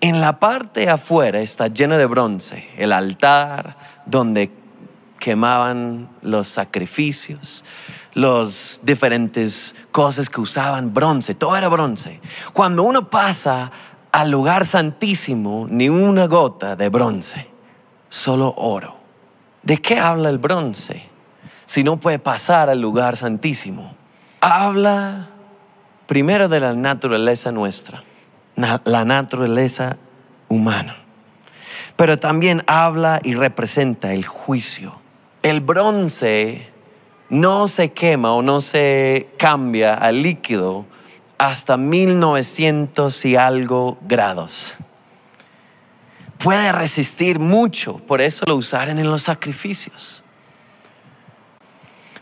en 0.01 0.21
la 0.21 0.39
parte 0.39 0.89
afuera 0.89 1.41
está 1.41 1.67
lleno 1.69 1.99
de 1.99 2.07
bronce, 2.07 2.69
el 2.77 2.93
altar 2.93 3.77
donde 4.07 4.51
quemaban 5.19 6.09
los 6.23 6.47
sacrificios, 6.47 7.65
los 8.15 8.81
diferentes 8.85 9.75
cosas 9.91 10.31
que 10.31 10.41
usaban, 10.41 10.95
bronce, 10.95 11.35
todo 11.35 11.57
era 11.57 11.69
bronce. 11.69 12.21
Cuando 12.53 12.85
uno 12.85 13.11
pasa 13.11 13.73
al 14.19 14.33
lugar 14.33 14.67
santísimo, 14.67 15.69
ni 15.71 15.89
una 15.89 16.27
gota 16.27 16.75
de 16.75 16.89
bronce, 16.89 17.47
solo 18.09 18.53
oro. 18.57 18.97
¿De 19.63 19.77
qué 19.77 20.01
habla 20.01 20.29
el 20.29 20.39
bronce? 20.39 21.05
Si 21.67 21.85
no 21.85 21.99
puede 21.99 22.19
pasar 22.19 22.69
al 22.69 22.81
lugar 22.81 23.17
santísimo. 23.17 23.95
Habla 24.41 25.29
primero 26.09 26.49
de 26.49 26.59
la 26.59 26.75
naturaleza 26.75 27.53
nuestra, 27.53 28.03
la 28.57 29.05
naturaleza 29.05 29.99
humana. 30.49 30.97
Pero 31.95 32.19
también 32.19 32.65
habla 32.67 33.21
y 33.23 33.35
representa 33.35 34.13
el 34.15 34.27
juicio. 34.27 34.95
El 35.45 35.61
bronce 35.61 36.69
no 37.31 37.69
se 37.69 37.93
quema 37.93 38.33
o 38.33 38.43
no 38.43 38.61
se 38.61 39.29
cambia 39.39 39.95
al 39.95 40.25
líquido 40.25 40.87
hasta 41.39 41.77
1900 41.77 43.25
y 43.25 43.37
algo 43.37 43.97
grados. 44.03 44.77
Puede 46.39 46.71
resistir 46.73 47.39
mucho, 47.39 47.99
por 47.99 48.21
eso 48.21 48.45
lo 48.47 48.57
usaron 48.57 48.99
en 48.99 49.09
los 49.09 49.23
sacrificios. 49.23 50.23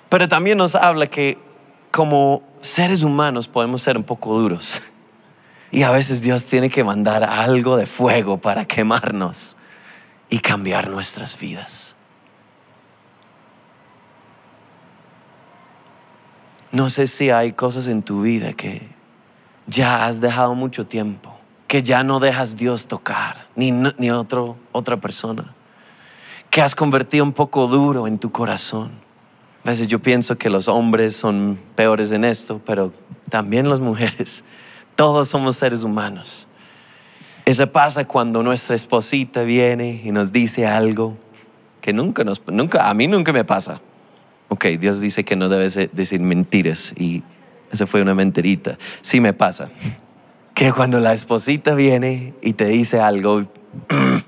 Pero 0.08 0.28
también 0.28 0.58
nos 0.58 0.74
habla 0.74 1.06
que 1.06 1.38
como 1.90 2.42
seres 2.60 3.02
humanos 3.02 3.48
podemos 3.48 3.82
ser 3.82 3.96
un 3.96 4.04
poco 4.04 4.38
duros. 4.38 4.82
Y 5.70 5.82
a 5.82 5.90
veces 5.90 6.22
Dios 6.22 6.44
tiene 6.44 6.70
que 6.70 6.84
mandar 6.84 7.24
algo 7.24 7.76
de 7.76 7.86
fuego 7.86 8.38
para 8.38 8.66
quemarnos 8.66 9.56
y 10.30 10.38
cambiar 10.38 10.88
nuestras 10.88 11.38
vidas. 11.38 11.96
No 16.72 16.90
sé 16.90 17.06
si 17.06 17.30
hay 17.30 17.52
cosas 17.52 17.86
en 17.86 18.02
tu 18.02 18.22
vida 18.22 18.52
que 18.52 18.95
ya 19.66 20.06
has 20.06 20.20
dejado 20.20 20.54
mucho 20.54 20.86
tiempo, 20.86 21.36
que 21.66 21.82
ya 21.82 22.02
no 22.02 22.20
dejas 22.20 22.56
Dios 22.56 22.86
tocar, 22.86 23.46
ni, 23.54 23.70
ni 23.70 24.10
otro, 24.10 24.56
otra 24.72 24.96
persona, 24.98 25.54
que 26.50 26.62
has 26.62 26.74
convertido 26.74 27.24
un 27.24 27.32
poco 27.32 27.66
duro 27.66 28.06
en 28.06 28.18
tu 28.18 28.30
corazón. 28.30 28.90
A 29.64 29.70
veces 29.70 29.88
yo 29.88 29.98
pienso 29.98 30.38
que 30.38 30.48
los 30.48 30.68
hombres 30.68 31.16
son 31.16 31.58
peores 31.74 32.12
en 32.12 32.24
esto, 32.24 32.60
pero 32.64 32.92
también 33.28 33.68
las 33.68 33.80
mujeres. 33.80 34.44
Todos 34.94 35.28
somos 35.28 35.56
seres 35.56 35.82
humanos. 35.82 36.46
Eso 37.44 37.70
pasa 37.70 38.06
cuando 38.06 38.42
nuestra 38.42 38.74
esposita 38.76 39.42
viene 39.42 40.00
y 40.04 40.10
nos 40.10 40.32
dice 40.32 40.66
algo 40.66 41.16
que 41.80 41.92
nunca 41.92 42.24
nos, 42.24 42.44
nunca, 42.46 42.88
a 42.88 42.94
mí 42.94 43.06
nunca 43.06 43.32
me 43.32 43.44
pasa 43.44 43.80
ok, 44.48 44.64
Dios 44.78 45.00
dice 45.00 45.24
que 45.24 45.36
no 45.36 45.48
debes 45.48 45.78
decir 45.92 46.20
mentiras 46.20 46.94
y 46.96 47.22
esa 47.72 47.86
fue 47.86 48.02
una 48.02 48.14
mentirita. 48.14 48.78
Sí 49.02 49.20
me 49.20 49.32
pasa. 49.32 49.68
Que 50.54 50.72
cuando 50.72 51.00
la 51.00 51.12
esposita 51.12 51.74
viene 51.74 52.34
y 52.40 52.54
te 52.54 52.66
dice 52.66 53.00
algo 53.00 53.44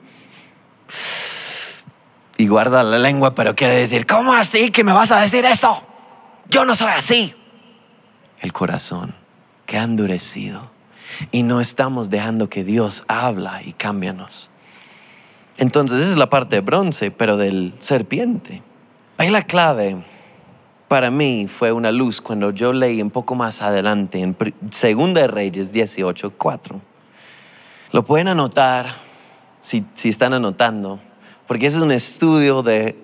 y 2.37 2.47
guarda 2.47 2.83
la 2.83 2.99
lengua, 2.99 3.35
pero 3.35 3.55
quiere 3.55 3.77
decir, 3.77 4.07
¿cómo 4.07 4.35
así 4.35 4.71
que 4.71 4.85
me 4.85 4.93
vas 4.93 5.11
a 5.11 5.21
decir 5.21 5.45
esto? 5.45 5.83
Yo 6.51 6.65
no 6.65 6.75
soy 6.75 6.93
así. 6.93 7.35
El 8.41 8.53
corazón 8.53 9.15
que 9.67 9.79
ha 9.79 9.83
endurecido. 9.83 10.71
y 11.33 11.43
no 11.43 11.61
estamos 11.61 12.11
dejando 12.11 12.49
que 12.49 12.65
Dios 12.65 13.05
habla 13.09 13.63
y 13.63 13.73
cámbianos. 13.73 14.51
Entonces 15.57 16.01
esa 16.01 16.13
es 16.13 16.17
la 16.17 16.31
parte 16.31 16.57
de 16.57 16.61
bronce, 16.61 17.11
pero 17.11 17.37
del 17.37 17.75
serpiente. 17.81 18.63
Ahí 19.17 19.31
la 19.31 19.43
clave 19.43 19.97
para 20.89 21.11
mí 21.11 21.47
fue 21.47 21.71
una 21.71 21.93
luz 21.93 22.21
cuando 22.21 22.51
yo 22.51 22.73
leí 22.73 23.01
un 23.03 23.11
poco 23.11 23.35
más 23.35 23.61
adelante 23.61 24.21
en 24.21 24.35
Segunda 24.71 25.21
de 25.21 25.29
Reyes 25.29 25.71
18, 25.71 26.33
4. 26.37 26.81
Lo 27.93 28.05
pueden 28.05 28.29
anotar 28.29 28.97
si, 29.61 29.85
si 29.95 30.09
están 30.09 30.33
anotando, 30.33 30.99
porque 31.47 31.67
ese 31.67 31.77
es 31.77 31.83
un 31.83 31.93
estudio 31.93 32.63
de, 32.63 32.97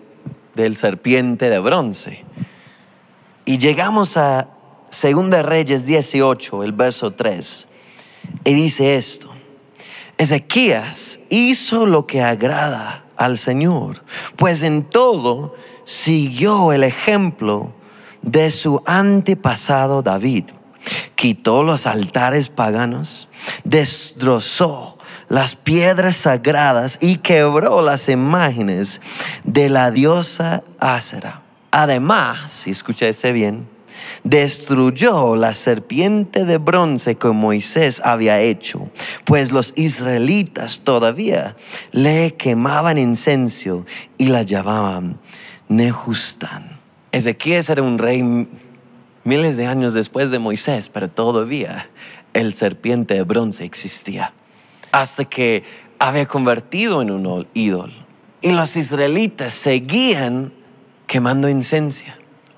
del 0.55 0.77
serpiente 0.77 1.51
de 1.51 1.59
bronce. 1.59 2.25
Y 3.45 3.59
llegamos 3.59 4.17
a 4.17 4.49
Segunda 4.89 5.39
de 5.39 5.43
Reyes 5.43 5.85
18, 5.85 6.65
el 6.65 6.73
verso 6.73 7.11
3, 7.13 7.69
y 8.45 8.55
dice 8.55 8.97
esto. 8.97 9.29
Ezequías 10.17 11.21
hizo 11.29 11.85
lo 11.85 12.07
que 12.07 12.23
agrada 12.23 13.05
al 13.17 13.37
Señor, 13.37 14.03
pues 14.37 14.63
en 14.63 14.85
todo 14.85 15.55
siguió 15.85 16.73
el 16.73 16.85
ejemplo 16.85 17.73
de 18.23 18.51
su 18.51 18.83
antepasado 18.87 20.03
David. 20.03 20.45
Quitó 21.15 21.63
los 21.63 21.87
altares 21.87 22.49
paganos, 22.49 23.29
destrozó 23.65 24.99
las 25.29 25.57
piedras 25.57 26.17
sagradas 26.17 26.99
y 27.01 27.17
quebró 27.17 27.81
las 27.81 28.09
imágenes 28.09 29.01
de 29.45 29.71
la 29.71 29.91
diosa 29.91 30.63
Ásera. 30.79 31.43
Además, 31.71 32.53
si 32.53 32.71
bien, 33.33 33.67
destruyó 34.23 35.37
la 35.37 35.55
serpiente 35.55 36.45
de 36.45 36.59
bronce 36.59 37.17
que 37.17 37.29
Moisés 37.29 38.01
había 38.05 38.41
hecho, 38.41 38.89
pues 39.25 39.51
los 39.51 39.73
israelitas 39.77 40.81
todavía 40.85 41.57
le 41.93 42.35
quemaban 42.35 42.99
incenso 42.99 43.85
y 44.19 44.27
la 44.27 44.43
llamaban 44.43 45.19
Nehustán. 45.77 46.79
Ezequiel 47.13 47.65
era 47.69 47.83
un 47.83 47.99
rey 47.99 48.23
miles 49.25 49.57
de 49.57 49.67
años 49.67 49.95
después 49.95 50.31
de 50.31 50.39
Moisés, 50.39 50.89
pero 50.89 51.09
todavía 51.09 51.89
el 52.33 52.55
serpiente 52.55 53.15
de 53.15 53.23
bronce 53.23 53.65
existía. 53.65 54.33
Hasta 54.93 55.25
que 55.25 55.65
había 55.99 56.27
convertido 56.27 57.03
en 57.03 57.11
un 57.11 57.47
ídolo. 57.55 57.93
Y 58.41 58.53
los 58.53 58.77
israelitas 58.77 59.55
seguían 59.55 60.53
quemando 61.07 61.49
incenso 61.49 62.05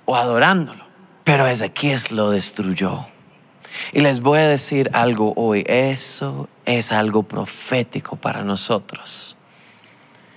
o 0.05 0.17
adorándolo. 0.17 0.85
Pero 1.25 1.47
Ezequiel 1.47 2.01
lo 2.11 2.31
destruyó. 2.31 3.07
Y 3.93 4.01
les 4.01 4.21
voy 4.21 4.41
a 4.41 4.49
decir 4.49 4.91
algo 4.93 5.33
hoy. 5.37 5.65
Eso 5.67 6.49
es 6.65 6.93
algo 6.93 7.23
profético 7.23 8.17
para 8.17 8.43
nosotros. 8.43 9.37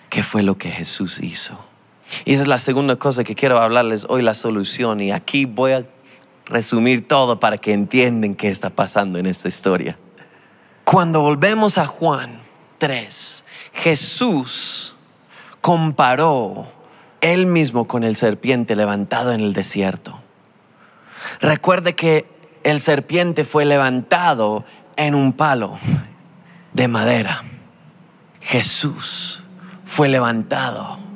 ¿Qué 0.10 0.24
fue 0.24 0.44
lo 0.44 0.58
que 0.58 0.72
Jesús 0.72 1.20
hizo? 1.22 1.69
Y 2.26 2.34
esa 2.34 2.44
es 2.44 2.48
la 2.48 2.58
segunda 2.58 2.96
cosa 2.96 3.24
que 3.24 3.36
quiero 3.36 3.60
hablarles 3.60 4.06
hoy, 4.10 4.22
la 4.22 4.34
solución. 4.34 5.00
Y 5.02 5.12
aquí 5.12 5.46
voy 5.46 5.74
a 5.74 5.86
resumir 6.46 7.08
todo 7.08 7.40
para 7.40 7.58
que 7.58 7.74
entiendan 7.74 8.36
qué 8.36 8.50
está 8.50 8.70
pasando 8.70 9.20
en 9.20 9.26
esta 9.26 9.48
historia. 9.48 9.98
Cuando 10.84 11.22
volvemos 11.22 11.78
a 11.78 11.86
Juan 11.86 12.40
3, 12.80 13.46
Jesús 13.74 14.96
comparó 15.62 16.68
él 17.22 17.46
mismo 17.46 17.88
con 17.88 18.04
el 18.04 18.16
serpiente 18.16 18.76
levantado 18.76 19.32
en 19.32 19.42
el 19.42 19.54
desierto. 19.54 20.20
Recuerde 21.42 21.96
que 21.96 22.26
el 22.64 22.82
serpiente 22.82 23.46
fue 23.46 23.66
levantado 23.66 24.66
en 24.96 25.16
un 25.16 25.34
palo 25.34 25.78
de 26.74 26.88
madera. 26.88 27.44
Jesús 28.42 29.44
fue 29.86 30.08
levantado 30.08 31.09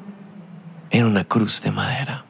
en 0.94 1.06
una 1.06 1.26
cruz 1.26 1.62
de 1.62 1.72
madera. 1.72 2.24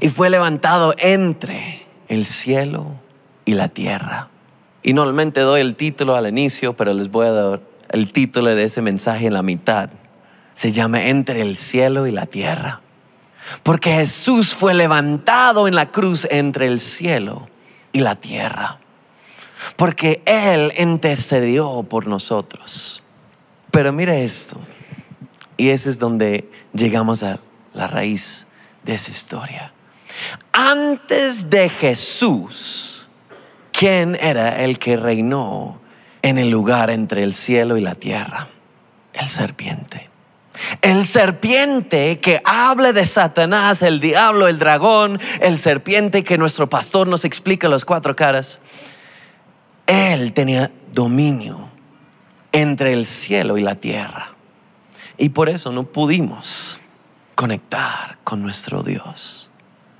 Y 0.00 0.08
fue 0.08 0.30
levantado 0.30 0.94
entre 0.98 1.82
el 2.08 2.24
cielo 2.24 2.86
y 3.44 3.52
la 3.52 3.68
tierra. 3.68 4.28
Y 4.82 4.94
normalmente 4.94 5.40
doy 5.40 5.60
el 5.60 5.74
título 5.74 6.14
al 6.14 6.28
inicio, 6.28 6.74
pero 6.74 6.94
les 6.94 7.10
voy 7.10 7.26
a 7.26 7.32
dar 7.32 7.60
el 7.90 8.12
título 8.12 8.54
de 8.54 8.64
ese 8.64 8.80
mensaje 8.82 9.26
en 9.26 9.34
la 9.34 9.42
mitad. 9.42 9.90
Se 10.54 10.70
llama 10.70 11.06
Entre 11.06 11.42
el 11.42 11.56
cielo 11.56 12.06
y 12.06 12.12
la 12.12 12.26
tierra. 12.26 12.80
Porque 13.64 13.92
Jesús 13.92 14.54
fue 14.54 14.74
levantado 14.74 15.66
en 15.66 15.74
la 15.74 15.90
cruz 15.90 16.26
entre 16.30 16.66
el 16.66 16.78
cielo 16.78 17.48
y 17.92 18.00
la 18.00 18.14
tierra. 18.14 18.78
Porque 19.74 20.22
Él 20.24 20.72
intercedió 20.78 21.82
por 21.82 22.06
nosotros. 22.06 23.02
Pero 23.72 23.92
mire 23.92 24.24
esto. 24.24 24.56
Y 25.56 25.70
ese 25.70 25.90
es 25.90 25.98
donde 25.98 26.48
llegamos 26.72 27.24
a 27.24 27.40
la 27.74 27.86
raíz 27.86 28.46
de 28.84 28.94
esa 28.94 29.10
historia. 29.10 29.72
Antes 30.52 31.50
de 31.50 31.68
Jesús, 31.68 33.08
¿quién 33.72 34.16
era 34.20 34.62
el 34.62 34.78
que 34.78 34.96
reinó 34.96 35.80
en 36.22 36.38
el 36.38 36.50
lugar 36.50 36.90
entre 36.90 37.22
el 37.22 37.34
cielo 37.34 37.76
y 37.76 37.80
la 37.80 37.94
tierra? 37.94 38.48
El 39.12 39.28
serpiente. 39.28 40.10
El 40.82 41.06
serpiente 41.06 42.18
que 42.18 42.40
hable 42.44 42.92
de 42.92 43.04
Satanás, 43.04 43.82
el 43.82 44.00
diablo, 44.00 44.48
el 44.48 44.58
dragón, 44.58 45.18
el 45.40 45.58
serpiente 45.58 46.24
que 46.24 46.38
nuestro 46.38 46.68
pastor 46.68 47.08
nos 47.08 47.24
explica 47.24 47.68
las 47.68 47.84
cuatro 47.84 48.14
caras, 48.14 48.60
él 49.86 50.32
tenía 50.32 50.70
dominio 50.92 51.70
entre 52.52 52.92
el 52.92 53.06
cielo 53.06 53.56
y 53.56 53.62
la 53.62 53.76
tierra. 53.76 54.34
Y 55.16 55.30
por 55.30 55.48
eso 55.48 55.72
no 55.72 55.84
pudimos 55.84 56.78
conectar 57.34 58.18
con 58.24 58.42
nuestro 58.42 58.82
Dios. 58.82 59.50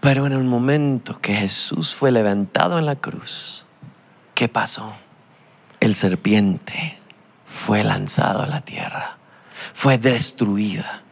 Pero 0.01 0.27
en 0.27 0.33
el 0.33 0.45
momento 0.45 1.19
que 1.21 1.35
Jesús 1.35 1.95
fue 1.95 2.11
levantado 2.11 2.79
en 2.79 2.87
la 2.87 2.97
cruz, 2.97 3.65
¿qué 4.35 4.49
pasó? 4.49 4.95
El 5.81 5.95
serpiente 5.95 6.99
fue 7.47 7.85
lanzado 7.85 8.43
a 8.43 8.47
la 8.47 8.63
tierra 8.63 9.19
fue 9.75 9.99
destruida 9.99 11.03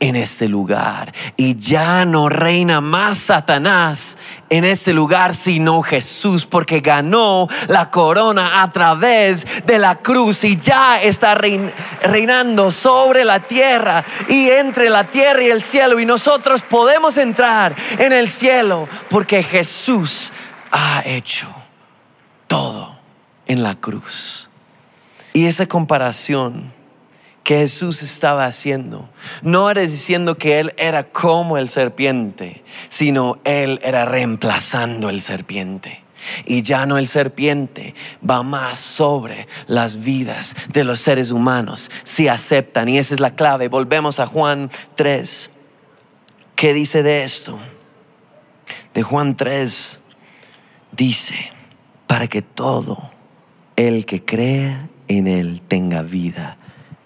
en 0.00 0.16
este 0.16 0.48
lugar. 0.48 1.12
Y 1.36 1.56
ya 1.56 2.04
no 2.04 2.28
reina 2.28 2.80
más 2.80 3.18
Satanás 3.18 4.18
en 4.48 4.64
este 4.64 4.92
lugar, 4.92 5.34
sino 5.34 5.82
Jesús, 5.82 6.46
porque 6.46 6.80
ganó 6.80 7.48
la 7.68 7.90
corona 7.90 8.62
a 8.62 8.70
través 8.70 9.46
de 9.66 9.78
la 9.78 9.96
cruz 9.96 10.44
y 10.44 10.56
ya 10.56 11.02
está 11.02 11.34
reinando 11.34 12.70
sobre 12.70 13.24
la 13.24 13.40
tierra 13.40 14.04
y 14.28 14.48
entre 14.50 14.88
la 14.88 15.04
tierra 15.04 15.42
y 15.42 15.50
el 15.50 15.62
cielo. 15.62 16.00
Y 16.00 16.06
nosotros 16.06 16.62
podemos 16.62 17.16
entrar 17.16 17.74
en 17.98 18.12
el 18.12 18.28
cielo 18.28 18.88
porque 19.10 19.42
Jesús 19.42 20.32
ha 20.70 21.02
hecho 21.04 21.48
todo 22.46 22.96
en 23.46 23.62
la 23.62 23.74
cruz. 23.74 24.48
Y 25.32 25.46
esa 25.46 25.66
comparación 25.66 26.77
que 27.48 27.60
Jesús 27.60 28.02
estaba 28.02 28.44
haciendo. 28.44 29.08
No 29.40 29.70
era 29.70 29.80
diciendo 29.80 30.36
que 30.36 30.60
Él 30.60 30.74
era 30.76 31.04
como 31.04 31.56
el 31.56 31.70
serpiente, 31.70 32.62
sino 32.90 33.38
Él 33.42 33.80
era 33.82 34.04
reemplazando 34.04 35.08
el 35.08 35.22
serpiente. 35.22 36.02
Y 36.44 36.60
ya 36.60 36.84
no 36.84 36.98
el 36.98 37.08
serpiente 37.08 37.94
va 38.28 38.42
más 38.42 38.78
sobre 38.78 39.48
las 39.66 40.02
vidas 40.02 40.56
de 40.74 40.84
los 40.84 41.00
seres 41.00 41.30
humanos 41.30 41.90
si 42.04 42.28
aceptan. 42.28 42.90
Y 42.90 42.98
esa 42.98 43.14
es 43.14 43.20
la 43.20 43.34
clave. 43.34 43.68
Volvemos 43.68 44.20
a 44.20 44.26
Juan 44.26 44.70
3. 44.96 45.50
¿Qué 46.54 46.74
dice 46.74 47.02
de 47.02 47.24
esto? 47.24 47.58
De 48.92 49.02
Juan 49.02 49.38
3 49.38 50.00
dice, 50.92 51.50
para 52.06 52.26
que 52.26 52.42
todo 52.42 53.10
el 53.76 54.04
que 54.04 54.22
crea 54.22 54.90
en 55.08 55.26
Él 55.26 55.62
tenga 55.66 56.02
vida 56.02 56.57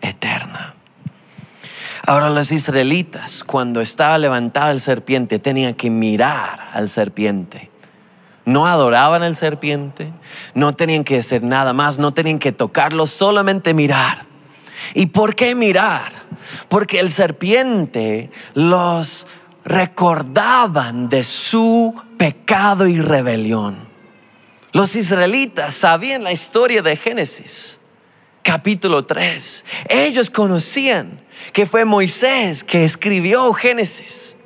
eterna. 0.03 0.75
Ahora 2.05 2.31
los 2.31 2.51
israelitas, 2.51 3.45
cuando 3.45 3.81
estaba 3.81 4.19
levantado 4.19 4.73
el 4.73 4.81
serpiente, 4.81 5.39
tenían 5.39 5.75
que 5.75 5.89
mirar 5.89 6.69
al 6.73 6.89
serpiente. 6.89 7.71
No 8.45 8.67
adoraban 8.67 9.23
al 9.23 9.37
serpiente, 9.37 10.13
no 10.55 10.75
tenían 10.75 11.05
que 11.05 11.19
hacer 11.19 11.45
nada 11.45 11.73
más, 11.73 11.99
no 11.99 12.13
tenían 12.13 12.41
que 12.41 12.51
tocarlo, 12.51 13.07
solamente 13.07 13.73
mirar. 13.73 14.27
¿Y 14.95 15.07
por 15.07 15.37
qué 15.37 15.55
mirar? 15.55 16.11
Porque 16.69 16.99
el 16.99 17.11
serpiente 17.11 18.33
los 18.55 19.29
recordaban 19.65 21.09
de 21.09 21.23
su 21.23 21.95
pecado 22.19 22.89
y 22.89 23.01
rebelión. 23.01 23.77
Los 24.73 24.97
israelitas 24.97 25.75
sabían 25.75 26.25
la 26.25 26.33
historia 26.33 26.83
de 26.83 26.97
Génesis 26.97 27.79
capítulo 28.43 29.05
3. 29.05 29.65
Ellos 29.89 30.31
conocían 30.31 31.21
que 31.53 31.67
fue 31.67 31.85
Moisés 31.85 32.65
que 32.65 32.85
escribió 32.85 33.53
Génesis. 33.53 34.37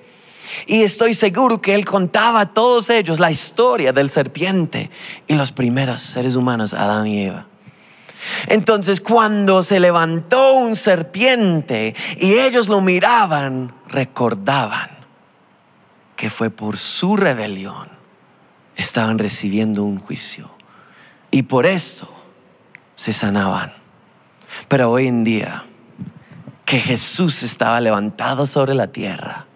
Y 0.66 0.82
estoy 0.82 1.14
seguro 1.14 1.60
que 1.60 1.74
él 1.74 1.84
contaba 1.84 2.40
a 2.40 2.50
todos 2.50 2.88
ellos 2.88 3.18
la 3.18 3.30
historia 3.30 3.92
del 3.92 4.10
serpiente 4.10 4.90
y 5.26 5.34
los 5.34 5.52
primeros 5.52 6.02
seres 6.02 6.36
humanos, 6.36 6.72
Adán 6.72 7.06
y 7.06 7.24
Eva. 7.24 7.46
Entonces 8.46 9.00
cuando 9.00 9.62
se 9.62 9.78
levantó 9.78 10.54
un 10.54 10.74
serpiente 10.76 11.94
y 12.16 12.34
ellos 12.34 12.68
lo 12.68 12.80
miraban, 12.80 13.74
recordaban 13.88 14.90
que 16.16 16.30
fue 16.30 16.50
por 16.50 16.78
su 16.78 17.16
rebelión. 17.16 17.88
Estaban 18.74 19.18
recibiendo 19.18 19.84
un 19.84 19.98
juicio. 20.00 20.50
Y 21.30 21.42
por 21.42 21.66
esto 21.66 22.08
se 22.94 23.12
sanaban. 23.12 23.85
Pero 24.68 24.90
hoy 24.90 25.06
en 25.06 25.24
día, 25.24 25.64
que 26.64 26.80
Jesús 26.80 27.42
estaba 27.42 27.80
levantado 27.80 28.46
sobre 28.46 28.74
la 28.74 28.88
tierra, 28.88 29.46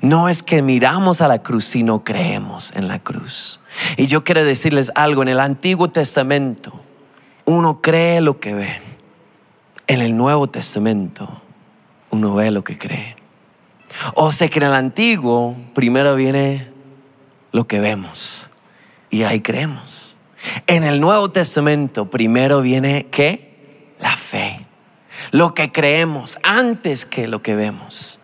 no 0.00 0.28
es 0.28 0.42
que 0.42 0.62
miramos 0.62 1.20
a 1.20 1.28
la 1.28 1.42
cruz, 1.42 1.64
sino 1.64 2.04
creemos 2.04 2.72
en 2.74 2.88
la 2.88 2.98
cruz. 2.98 3.60
Y 3.96 4.06
yo 4.06 4.24
quiero 4.24 4.44
decirles 4.44 4.90
algo, 4.94 5.22
en 5.22 5.28
el 5.28 5.40
Antiguo 5.40 5.88
Testamento 5.88 6.80
uno 7.44 7.80
cree 7.80 8.20
lo 8.20 8.40
que 8.40 8.54
ve. 8.54 8.80
En 9.86 10.02
el 10.02 10.16
Nuevo 10.16 10.48
Testamento 10.48 11.42
uno 12.10 12.34
ve 12.34 12.50
lo 12.50 12.64
que 12.64 12.76
cree. 12.76 13.16
O 14.14 14.32
sea 14.32 14.48
que 14.48 14.58
en 14.58 14.64
el 14.64 14.74
Antiguo 14.74 15.56
primero 15.74 16.16
viene 16.16 16.68
lo 17.52 17.66
que 17.66 17.80
vemos 17.80 18.50
y 19.10 19.22
ahí 19.22 19.40
creemos. 19.40 20.16
En 20.66 20.84
el 20.84 21.00
Nuevo 21.00 21.30
Testamento 21.30 22.10
primero 22.10 22.60
viene 22.60 23.06
qué? 23.10 23.45
La 23.98 24.16
fe. 24.16 24.66
Lo 25.30 25.54
que 25.54 25.72
creemos 25.72 26.38
antes 26.42 27.04
que 27.04 27.26
lo 27.26 27.42
que 27.42 27.54
vemos. 27.54 28.20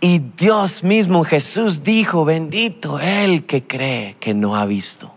Y 0.00 0.18
Dios 0.18 0.82
mismo, 0.82 1.24
Jesús 1.24 1.82
dijo, 1.82 2.24
bendito 2.24 3.00
el 3.00 3.46
que 3.46 3.66
cree 3.66 4.16
que 4.20 4.34
no 4.34 4.56
ha 4.56 4.66
visto. 4.66 5.12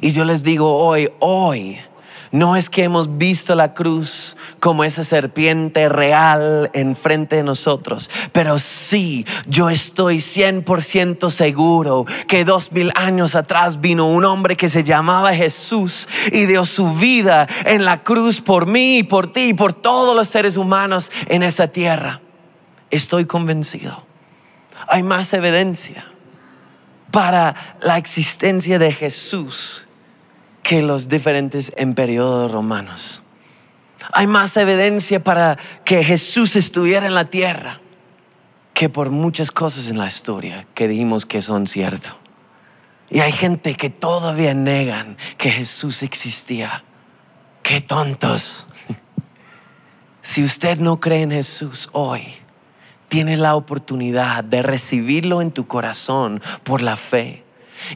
Y 0.00 0.12
yo 0.12 0.24
les 0.24 0.42
digo 0.42 0.76
hoy, 0.76 1.10
hoy, 1.18 1.78
no 2.30 2.56
es 2.56 2.70
que 2.70 2.84
hemos 2.84 3.18
visto 3.18 3.54
la 3.54 3.74
cruz 3.74 4.36
como 4.66 4.82
esa 4.82 5.04
serpiente 5.04 5.88
real 5.88 6.72
enfrente 6.72 7.36
de 7.36 7.44
nosotros, 7.44 8.10
pero 8.32 8.58
sí, 8.58 9.24
yo 9.46 9.70
estoy 9.70 10.16
100% 10.16 11.30
seguro 11.30 12.04
que 12.26 12.44
dos 12.44 12.72
mil 12.72 12.90
años 12.96 13.36
atrás 13.36 13.80
vino 13.80 14.08
un 14.08 14.24
hombre 14.24 14.56
que 14.56 14.68
se 14.68 14.82
llamaba 14.82 15.32
Jesús 15.32 16.08
y 16.32 16.46
dio 16.46 16.64
su 16.64 16.92
vida 16.94 17.46
en 17.64 17.84
la 17.84 18.02
cruz 18.02 18.40
por 18.40 18.66
mí, 18.66 19.04
por 19.04 19.32
ti 19.32 19.50
y 19.50 19.54
por 19.54 19.72
todos 19.72 20.16
los 20.16 20.26
seres 20.26 20.56
humanos 20.56 21.12
en 21.28 21.44
esa 21.44 21.68
tierra. 21.68 22.20
Estoy 22.90 23.24
convencido. 23.24 24.04
Hay 24.88 25.04
más 25.04 25.32
evidencia 25.32 26.06
para 27.12 27.54
la 27.80 27.98
existencia 27.98 28.80
de 28.80 28.90
Jesús 28.90 29.86
que 30.64 30.82
los 30.82 31.08
diferentes 31.08 31.72
en 31.76 31.94
periodos 31.94 32.50
romanos. 32.50 33.22
Hay 34.12 34.26
más 34.26 34.56
evidencia 34.56 35.22
para 35.22 35.58
que 35.84 36.02
Jesús 36.02 36.56
estuviera 36.56 37.06
en 37.06 37.14
la 37.14 37.26
tierra 37.26 37.80
que 38.74 38.88
por 38.88 39.10
muchas 39.10 39.50
cosas 39.50 39.88
en 39.88 39.96
la 39.96 40.06
historia 40.06 40.66
que 40.74 40.86
dijimos 40.86 41.24
que 41.24 41.40
son 41.40 41.66
cierto. 41.66 42.10
Y 43.08 43.20
hay 43.20 43.32
gente 43.32 43.74
que 43.74 43.88
todavía 43.88 44.52
negan 44.52 45.16
que 45.38 45.50
Jesús 45.50 46.02
existía. 46.02 46.84
Qué 47.62 47.80
tontos. 47.80 48.66
Si 50.22 50.42
usted 50.42 50.80
no 50.80 50.98
cree 50.98 51.22
en 51.22 51.30
Jesús 51.30 51.88
hoy, 51.92 52.26
tienes 53.08 53.38
la 53.38 53.54
oportunidad 53.54 54.42
de 54.42 54.60
recibirlo 54.60 55.40
en 55.40 55.52
tu 55.52 55.68
corazón 55.68 56.42
por 56.64 56.82
la 56.82 56.96
fe. 56.96 57.45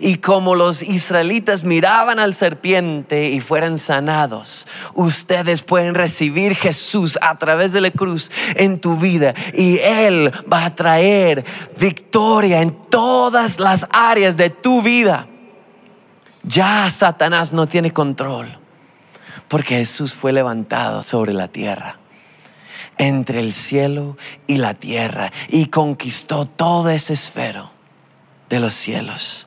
Y 0.00 0.16
como 0.16 0.54
los 0.54 0.82
israelitas 0.82 1.64
miraban 1.64 2.18
al 2.18 2.34
serpiente 2.34 3.30
y 3.30 3.40
fueran 3.40 3.78
sanados, 3.78 4.66
ustedes 4.94 5.62
pueden 5.62 5.94
recibir 5.94 6.54
Jesús 6.54 7.18
a 7.20 7.38
través 7.38 7.72
de 7.72 7.80
la 7.80 7.90
cruz 7.90 8.30
en 8.56 8.80
tu 8.80 8.96
vida 8.96 9.34
y 9.54 9.78
Él 9.78 10.30
va 10.50 10.66
a 10.66 10.74
traer 10.74 11.44
victoria 11.78 12.62
en 12.62 12.76
todas 12.88 13.58
las 13.58 13.86
áreas 13.90 14.36
de 14.36 14.50
tu 14.50 14.82
vida. 14.82 15.26
Ya 16.42 16.88
Satanás 16.90 17.52
no 17.52 17.66
tiene 17.66 17.92
control 17.92 18.48
porque 19.48 19.76
Jesús 19.76 20.14
fue 20.14 20.32
levantado 20.32 21.02
sobre 21.02 21.32
la 21.32 21.48
tierra 21.48 21.98
entre 22.98 23.40
el 23.40 23.54
cielo 23.54 24.18
y 24.46 24.58
la 24.58 24.74
tierra 24.74 25.32
y 25.48 25.66
conquistó 25.66 26.44
todo 26.44 26.90
ese 26.90 27.14
esfero 27.14 27.70
de 28.50 28.60
los 28.60 28.74
cielos. 28.74 29.46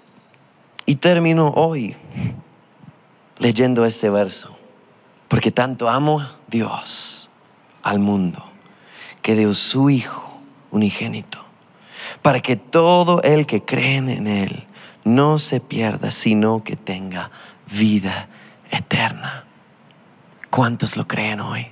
Y 0.85 0.95
termino 0.95 1.49
hoy 1.49 1.95
leyendo 3.37 3.85
este 3.85 4.09
verso, 4.09 4.55
porque 5.27 5.51
tanto 5.51 5.89
amo 5.89 6.25
Dios 6.47 7.29
al 7.81 7.99
mundo, 7.99 8.43
que 9.21 9.35
dio 9.35 9.53
su 9.53 9.89
Hijo 9.89 10.39
unigénito, 10.71 11.43
para 12.21 12.41
que 12.41 12.55
todo 12.55 13.21
el 13.21 13.45
que 13.45 13.63
cree 13.63 13.97
en 13.97 14.27
Él 14.27 14.65
no 15.03 15.39
se 15.39 15.59
pierda, 15.59 16.11
sino 16.11 16.63
que 16.63 16.75
tenga 16.75 17.31
vida 17.71 18.27
eterna. 18.71 19.45
¿Cuántos 20.49 20.97
lo 20.97 21.07
creen 21.07 21.39
hoy? 21.41 21.67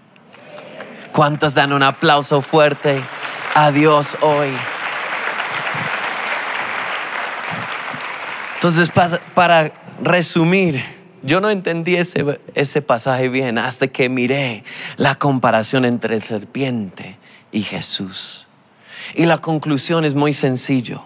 ¿Cuántos 1.11 1.53
dan 1.53 1.73
un 1.73 1.83
aplauso 1.83 2.41
fuerte 2.41 3.01
a 3.53 3.71
Dios 3.71 4.17
hoy? 4.21 4.51
Entonces, 8.63 8.91
para 9.33 9.71
resumir, 10.03 10.83
yo 11.23 11.41
no 11.41 11.49
entendí 11.49 11.95
ese, 11.95 12.39
ese 12.53 12.83
pasaje 12.83 13.27
bien 13.27 13.57
hasta 13.57 13.87
que 13.87 14.07
miré 14.07 14.63
la 14.97 15.15
comparación 15.15 15.83
entre 15.83 16.19
serpiente 16.19 17.17
y 17.51 17.63
Jesús. 17.63 18.47
Y 19.15 19.25
la 19.25 19.39
conclusión 19.39 20.05
es 20.05 20.13
muy 20.13 20.35
sencillo. 20.35 21.01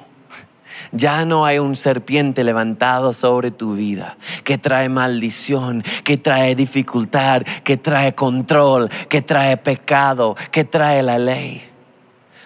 Ya 0.92 1.24
no 1.24 1.46
hay 1.46 1.60
un 1.60 1.78
serpiente 1.78 2.44
levantado 2.44 3.14
sobre 3.14 3.52
tu 3.52 3.76
vida 3.76 4.18
que 4.44 4.58
trae 4.58 4.90
maldición, 4.90 5.82
que 6.04 6.18
trae 6.18 6.56
dificultad, 6.56 7.44
que 7.64 7.78
trae 7.78 8.14
control, 8.16 8.90
que 9.08 9.22
trae 9.22 9.56
pecado, 9.56 10.36
que 10.52 10.66
trae 10.66 11.02
la 11.02 11.20
ley, 11.20 11.62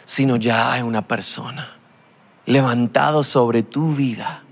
sino 0.05 0.35
ya 0.35 0.71
hay 0.71 0.83
una 0.83 1.07
persona 1.07 1.79
levantado 2.45 3.23
sobre 3.23 3.63
tu 3.63 3.95
vida 3.95 4.43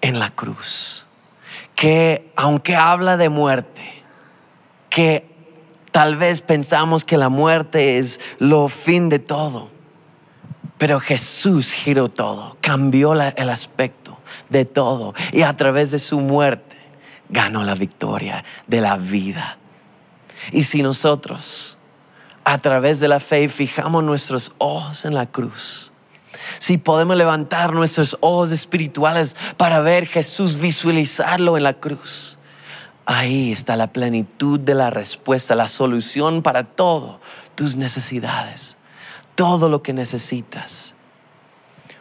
en 0.00 0.18
la 0.18 0.30
cruz, 0.30 1.06
que 1.74 2.32
aunque 2.36 2.76
habla 2.76 3.16
de 3.16 3.28
muerte, 3.28 4.02
que 4.90 5.28
tal 5.92 6.16
vez 6.16 6.40
pensamos 6.40 7.04
que 7.04 7.16
la 7.16 7.28
muerte 7.28 7.98
es 7.98 8.20
lo 8.38 8.68
fin 8.68 9.08
de 9.08 9.18
todo, 9.18 9.68
pero 10.78 11.00
Jesús 11.00 11.72
giró 11.72 12.08
todo, 12.08 12.56
cambió 12.60 13.12
el 13.12 13.50
aspecto 13.50 14.18
de 14.48 14.64
todo 14.64 15.14
y 15.32 15.42
a 15.42 15.56
través 15.56 15.90
de 15.90 15.98
su 15.98 16.20
muerte 16.20 16.76
ganó 17.28 17.64
la 17.64 17.74
victoria 17.74 18.44
de 18.66 18.80
la 18.80 18.96
vida. 18.96 19.58
Y 20.52 20.62
si 20.62 20.82
nosotros 20.82 21.76
a 22.44 22.58
través 22.58 23.00
de 23.00 23.08
la 23.08 23.20
fe 23.20 23.48
fijamos 23.48 24.04
nuestros 24.04 24.54
ojos 24.58 25.04
en 25.04 25.14
la 25.14 25.26
cruz, 25.26 25.92
si 26.58 26.78
podemos 26.78 27.16
levantar 27.16 27.74
nuestros 27.74 28.16
ojos 28.20 28.52
espirituales 28.52 29.36
para 29.56 29.80
ver 29.80 30.06
Jesús, 30.06 30.58
visualizarlo 30.58 31.56
en 31.56 31.62
la 31.62 31.74
cruz, 31.74 32.38
ahí 33.06 33.52
está 33.52 33.76
la 33.76 33.92
plenitud 33.92 34.60
de 34.60 34.74
la 34.74 34.90
respuesta, 34.90 35.54
la 35.54 35.68
solución 35.68 36.42
para 36.42 36.64
todo 36.64 37.20
tus 37.54 37.76
necesidades 37.76 38.78
todo 39.38 39.68
lo 39.68 39.84
que 39.84 39.92
necesitas. 39.92 40.96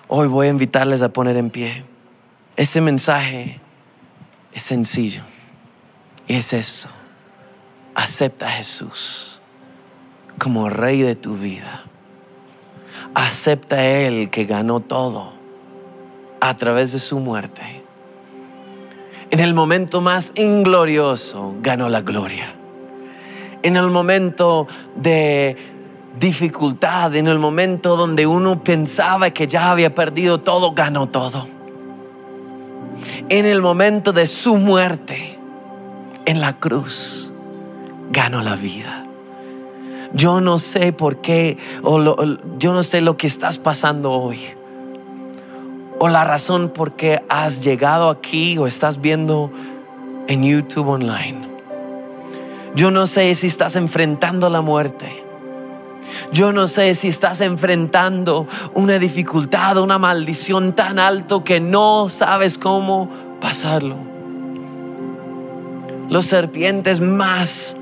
Hoy 0.07 0.27
voy 0.27 0.47
a 0.47 0.49
invitarles 0.49 1.03
a 1.03 1.09
poner 1.09 1.37
en 1.37 1.51
pie. 1.51 1.85
Ese 2.55 2.81
mensaje 2.81 3.61
es 4.51 4.63
sencillo. 4.63 5.21
Y 6.27 6.33
es 6.33 6.51
eso. 6.51 6.89
Acepta 7.93 8.47
a 8.47 8.49
Jesús 8.53 9.39
como 10.39 10.67
rey 10.67 11.03
de 11.03 11.15
tu 11.15 11.37
vida. 11.37 11.83
Acepta 13.13 13.77
a 13.77 13.85
Él 13.85 14.29
que 14.29 14.45
ganó 14.45 14.79
todo 14.79 15.33
a 16.39 16.55
través 16.57 16.91
de 16.91 16.99
su 16.99 17.19
muerte. 17.19 17.83
En 19.29 19.39
el 19.39 19.53
momento 19.53 20.01
más 20.01 20.31
inglorioso 20.35 21.55
ganó 21.61 21.89
la 21.89 22.01
gloria. 22.01 22.53
En 23.63 23.75
el 23.75 23.89
momento 23.89 24.67
de 24.95 25.57
dificultad, 26.19 27.15
en 27.15 27.27
el 27.27 27.39
momento 27.39 27.95
donde 27.95 28.25
uno 28.25 28.63
pensaba 28.63 29.31
que 29.31 29.47
ya 29.47 29.71
había 29.71 29.93
perdido 29.93 30.39
todo, 30.39 30.73
ganó 30.73 31.07
todo. 31.09 31.47
En 33.29 33.45
el 33.45 33.61
momento 33.61 34.13
de 34.13 34.25
su 34.25 34.55
muerte, 34.55 35.37
en 36.25 36.39
la 36.39 36.57
cruz, 36.57 37.31
ganó 38.11 38.41
la 38.41 38.55
vida. 38.55 39.06
Yo 40.13 40.41
no 40.41 40.59
sé 40.59 40.93
por 40.93 41.17
qué, 41.17 41.57
o 41.83 41.99
yo 42.57 42.73
no 42.73 42.83
sé 42.83 43.01
lo 43.01 43.17
que 43.17 43.27
estás 43.27 43.57
pasando 43.57 44.11
hoy, 44.11 44.39
o 45.99 46.07
la 46.07 46.23
razón 46.23 46.69
por 46.69 46.93
qué 46.93 47.23
has 47.29 47.63
llegado 47.63 48.09
aquí 48.09 48.57
o 48.57 48.67
estás 48.67 49.01
viendo 49.01 49.51
en 50.27 50.43
YouTube 50.43 50.87
online. 50.87 51.47
Yo 52.75 52.91
no 52.91 53.07
sé 53.07 53.33
si 53.35 53.47
estás 53.47 53.75
enfrentando 53.75 54.49
la 54.49 54.61
muerte. 54.61 55.23
Yo 56.31 56.51
no 56.51 56.67
sé 56.67 56.93
si 56.95 57.07
estás 57.07 57.41
enfrentando 57.41 58.47
una 58.73 58.99
dificultad, 58.99 59.77
una 59.77 59.97
maldición 59.97 60.73
tan 60.73 60.99
alto 60.99 61.43
que 61.43 61.59
no 61.59 62.09
sabes 62.09 62.57
cómo 62.57 63.09
pasarlo. 63.41 63.95
Los 66.09 66.25
serpientes 66.25 67.01
más 67.01 67.77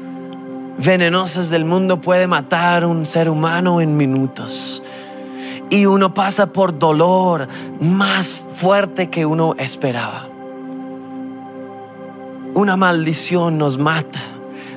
venenosas 0.78 1.50
del 1.50 1.66
mundo 1.66 2.02
pueden 2.02 2.30
matar 2.30 2.86
un 2.86 3.06
ser 3.06 3.30
humano 3.30 3.82
en 3.82 3.96
minutos. 3.96 4.82
Y 5.70 5.86
uno 5.86 6.14
pasa 6.14 6.48
por 6.48 6.78
dolor 6.78 7.48
más 7.80 8.42
fuerte 8.56 9.10
que 9.10 9.26
uno 9.26 9.56
esperaba. 9.58 10.28
Una 12.54 12.78
maldición 12.78 13.58
nos 13.58 13.78
mata, 13.78 14.22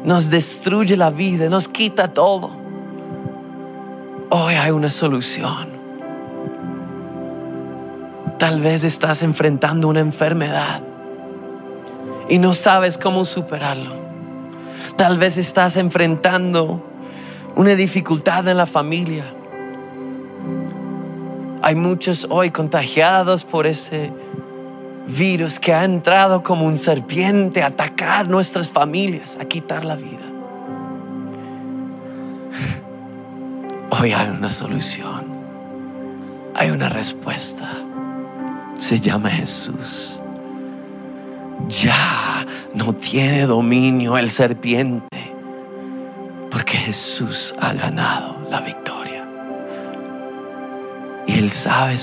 nos 0.05 0.31
destruye 0.31 0.97
la 0.97 1.11
vida, 1.11 1.49
nos 1.49 1.69
quita 1.69 2.09
todo. 2.09 2.51
Hoy 4.31 4.55
hay 4.55 4.71
una 4.71 4.91
solución. 4.91 5.79
Tal 8.39 8.61
vez 8.61 8.85
estás 8.85 9.23
enfrentando 9.23 9.89
una 9.89 10.01
enfermedad 10.01 10.81
y 12.29 12.39
no 12.39 12.55
sabes 12.55 12.97
cómo 12.97 13.25
superarlo. 13.25 14.08
Tal 14.99 15.17
vez 15.17 15.39
estás 15.39 15.77
enfrentando 15.77 16.83
una 17.55 17.77
dificultad 17.77 18.49
en 18.49 18.57
la 18.57 18.67
familia. 18.67 19.25
Hay 21.63 21.77
muchos 21.77 22.27
hoy 22.29 22.51
contagiados 22.51 23.45
por 23.45 23.69
ese 23.69 24.13
virus 25.07 25.61
que 25.61 25.73
ha 25.73 25.85
entrado 25.85 26.43
como 26.43 26.67
un 26.67 26.77
serpiente 26.79 27.63
a 27.63 27.67
atacar 27.67 28.29
nuestras 28.29 28.71
familias, 28.71 29.39
a 29.41 29.45
quitar 29.45 29.85
la 29.85 29.95
vida. 29.95 30.27
Hoy 33.91 34.13
hay 34.13 34.31
una 34.31 34.51
solución, 34.51 35.27
hay 36.57 36.71
una 36.71 36.89
respuesta. 36.89 37.71
Se 38.79 38.99
llama 38.99 39.31
Jesús. 39.31 40.21
Ya 41.67 42.47
no 42.75 42.95
tiene 42.95 43.47
dominio 43.47 44.17
el 44.17 44.31
serpiente, 44.31 45.35
porque 46.51 46.77
Jesús 46.77 47.55
ha 47.59 47.73
ganado 47.73 48.37
la 48.49 48.61
victoria. 48.61 49.27
Y 51.27 51.39
Él 51.39 51.51
sabe 51.51 51.97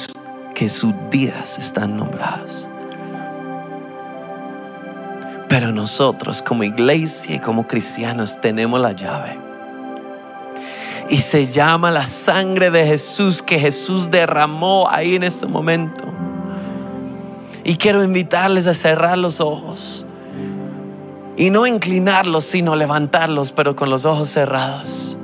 que 0.54 0.68
sus 0.68 0.94
días 1.10 1.58
están 1.58 1.96
nombrados. 1.96 2.68
Pero 5.48 5.72
nosotros 5.72 6.42
como 6.42 6.64
iglesia 6.64 7.36
y 7.36 7.40
como 7.40 7.66
cristianos 7.66 8.42
tenemos 8.42 8.82
la 8.82 8.92
llave 8.92 9.46
y 11.10 11.20
se 11.20 11.48
llama 11.48 11.92
la 11.92 12.06
sangre 12.06 12.72
de 12.72 12.86
Jesús 12.86 13.42
que 13.42 13.60
Jesús 13.60 14.10
derramó 14.10 14.90
ahí 14.90 15.16
en 15.16 15.24
este 15.24 15.46
momento. 15.46 16.04
Y 17.66 17.78
quiero 17.78 18.04
invitarles 18.04 18.68
a 18.68 18.76
cerrar 18.76 19.18
los 19.18 19.42
ojos 19.42 20.06
y 21.36 21.50
no 21.50 21.68
inclinarlos, 21.68 22.46
sino 22.46 22.76
levantarlos, 22.76 23.52
pero 23.52 23.76
con 23.76 23.90
los 23.90 24.06
ojos 24.06 24.30
cerrados. 24.30 25.18